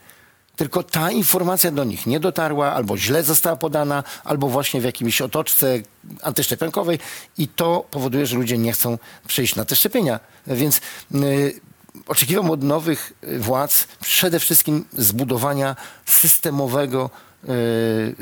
Tylko 0.55 0.83
ta 0.83 1.11
informacja 1.11 1.71
do 1.71 1.83
nich 1.83 2.05
nie 2.05 2.19
dotarła, 2.19 2.73
albo 2.73 2.97
źle 2.97 3.23
została 3.23 3.55
podana, 3.55 4.03
albo 4.23 4.47
właśnie 4.47 4.81
w 4.81 4.83
jakimś 4.83 5.21
otoczce 5.21 5.81
antyszczepionkowej 6.21 6.99
i 7.37 7.47
to 7.47 7.85
powoduje, 7.91 8.25
że 8.25 8.35
ludzie 8.35 8.57
nie 8.57 8.71
chcą 8.71 8.97
przyjść 9.27 9.55
na 9.55 9.65
te 9.65 9.75
szczepienia. 9.75 10.19
Więc 10.47 10.81
y, 11.15 11.59
oczekiwam 12.07 12.51
od 12.51 12.63
nowych 12.63 13.13
władz 13.39 13.87
przede 14.01 14.39
wszystkim 14.39 14.85
zbudowania 14.93 15.75
systemowego 16.05 17.09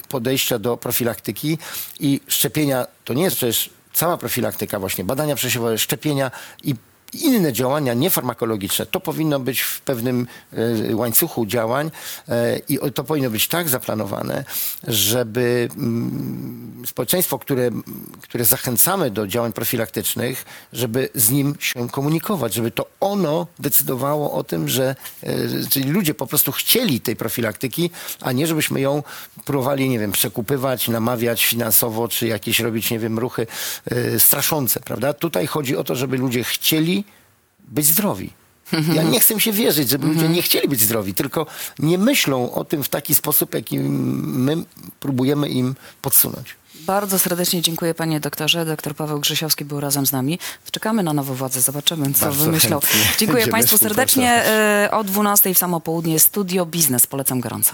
podejścia 0.10 0.60
do 0.60 0.78
profilaktyki 0.78 1.58
i 2.00 2.22
szczepienia 2.28 2.88
to 3.06 3.14
nie 3.14 3.24
jest 3.24 3.36
przecież 3.36 3.70
cała 3.94 4.18
profilaktyka 4.18 4.80
właśnie, 4.80 5.04
badania 5.04 5.36
przesiewowe, 5.36 5.78
szczepienia 5.78 6.32
i 6.64 6.76
inne 7.14 7.54
działania 7.54 7.94
niefarmakologiczne. 7.94 8.86
To 8.86 9.00
powinno 9.00 9.40
być 9.40 9.62
w 9.62 9.82
pewnym 9.82 10.28
e, 10.54 10.96
łańcuchu 10.96 11.46
działań 11.46 11.92
e, 12.30 12.60
i 12.70 12.80
to 12.94 13.04
powinno 13.04 13.30
być 13.30 13.48
tak 13.48 13.70
zaplanowane, 13.70 14.46
żeby 14.88 15.70
mm, 15.78 16.84
społeczeństwo, 16.88 17.40
które, 17.40 17.70
które 18.22 18.46
zachęcamy 18.46 19.12
do 19.12 19.28
działań 19.28 19.54
profilaktycznych, 19.54 20.46
żeby 20.74 21.10
z 21.16 21.30
nim 21.30 21.56
się 21.60 21.90
komunikować, 21.90 22.54
żeby 22.54 22.72
to 22.72 22.86
ono 23.00 23.48
decydowało 23.60 24.32
o 24.32 24.44
tym, 24.44 24.70
że 24.70 24.96
e, 25.24 25.36
czyli 25.70 25.90
ludzie 25.90 26.14
po 26.14 26.28
prostu 26.28 26.52
chcieli 26.52 27.02
tej 27.02 27.16
profilaktyki, 27.16 27.90
a 28.22 28.32
nie 28.32 28.48
żebyśmy 28.48 28.82
ją 28.82 29.04
próbowali, 29.46 29.90
nie 29.90 30.00
wiem, 30.00 30.12
przekupywać, 30.12 30.88
namawiać 30.88 31.46
finansowo, 31.46 32.08
czy 32.08 32.28
jakieś 32.28 32.60
robić, 32.60 32.92
nie 32.92 33.00
wiem, 33.00 33.20
ruchy 33.20 33.48
straszące, 34.18 34.80
prawda? 34.80 35.14
Tutaj 35.14 35.48
chodzi 35.48 35.78
o 35.78 35.84
to, 35.84 35.96
żeby 35.96 36.18
ludzie 36.18 36.44
chcieli 36.44 37.03
być 37.68 37.86
zdrowi. 37.86 38.30
Ja 38.94 39.04
nie 39.04 39.20
chcę 39.20 39.40
się 39.40 39.52
wierzyć, 39.52 39.90
żeby 39.90 40.08
ludzie 40.08 40.30
nie 40.30 40.42
chcieli 40.42 40.68
być 40.68 40.82
zdrowi, 40.82 41.14
tylko 41.14 41.46
nie 41.80 41.98
myślą 41.98 42.54
o 42.54 42.64
tym 42.64 42.84
w 42.84 42.90
taki 42.90 43.16
sposób, 43.16 43.54
jaki 43.54 43.80
my 43.80 44.58
próbujemy 45.00 45.50
im 45.50 45.76
podsunąć. 46.02 46.56
Bardzo 46.76 47.20
serdecznie 47.20 47.62
dziękuję 47.62 47.94
panie 47.94 48.20
doktorze. 48.20 48.66
Doktor 48.66 48.96
Paweł 48.96 49.20
Grzesiowski 49.20 49.66
był 49.66 49.80
razem 49.80 50.06
z 50.06 50.12
nami. 50.12 50.40
Czekamy 50.72 51.04
na 51.04 51.14
nową 51.14 51.34
władzę, 51.34 51.62
zobaczymy 51.62 52.14
co 52.14 52.26
Bardzo 52.26 52.46
wymyślą. 52.46 52.80
chętnie 52.80 53.00
Dziękuję 53.18 53.28
będziemy 53.36 53.52
państwu 53.52 53.78
serdecznie. 53.78 54.32
E, 54.46 54.90
O 54.92 55.04
12 55.04 55.54
w 55.54 55.58
samo 55.58 55.80
południe 55.80 56.20
Studio 56.20 56.66
Biznes. 56.66 57.08
Polecam 57.08 57.40
gorąco. 57.42 57.74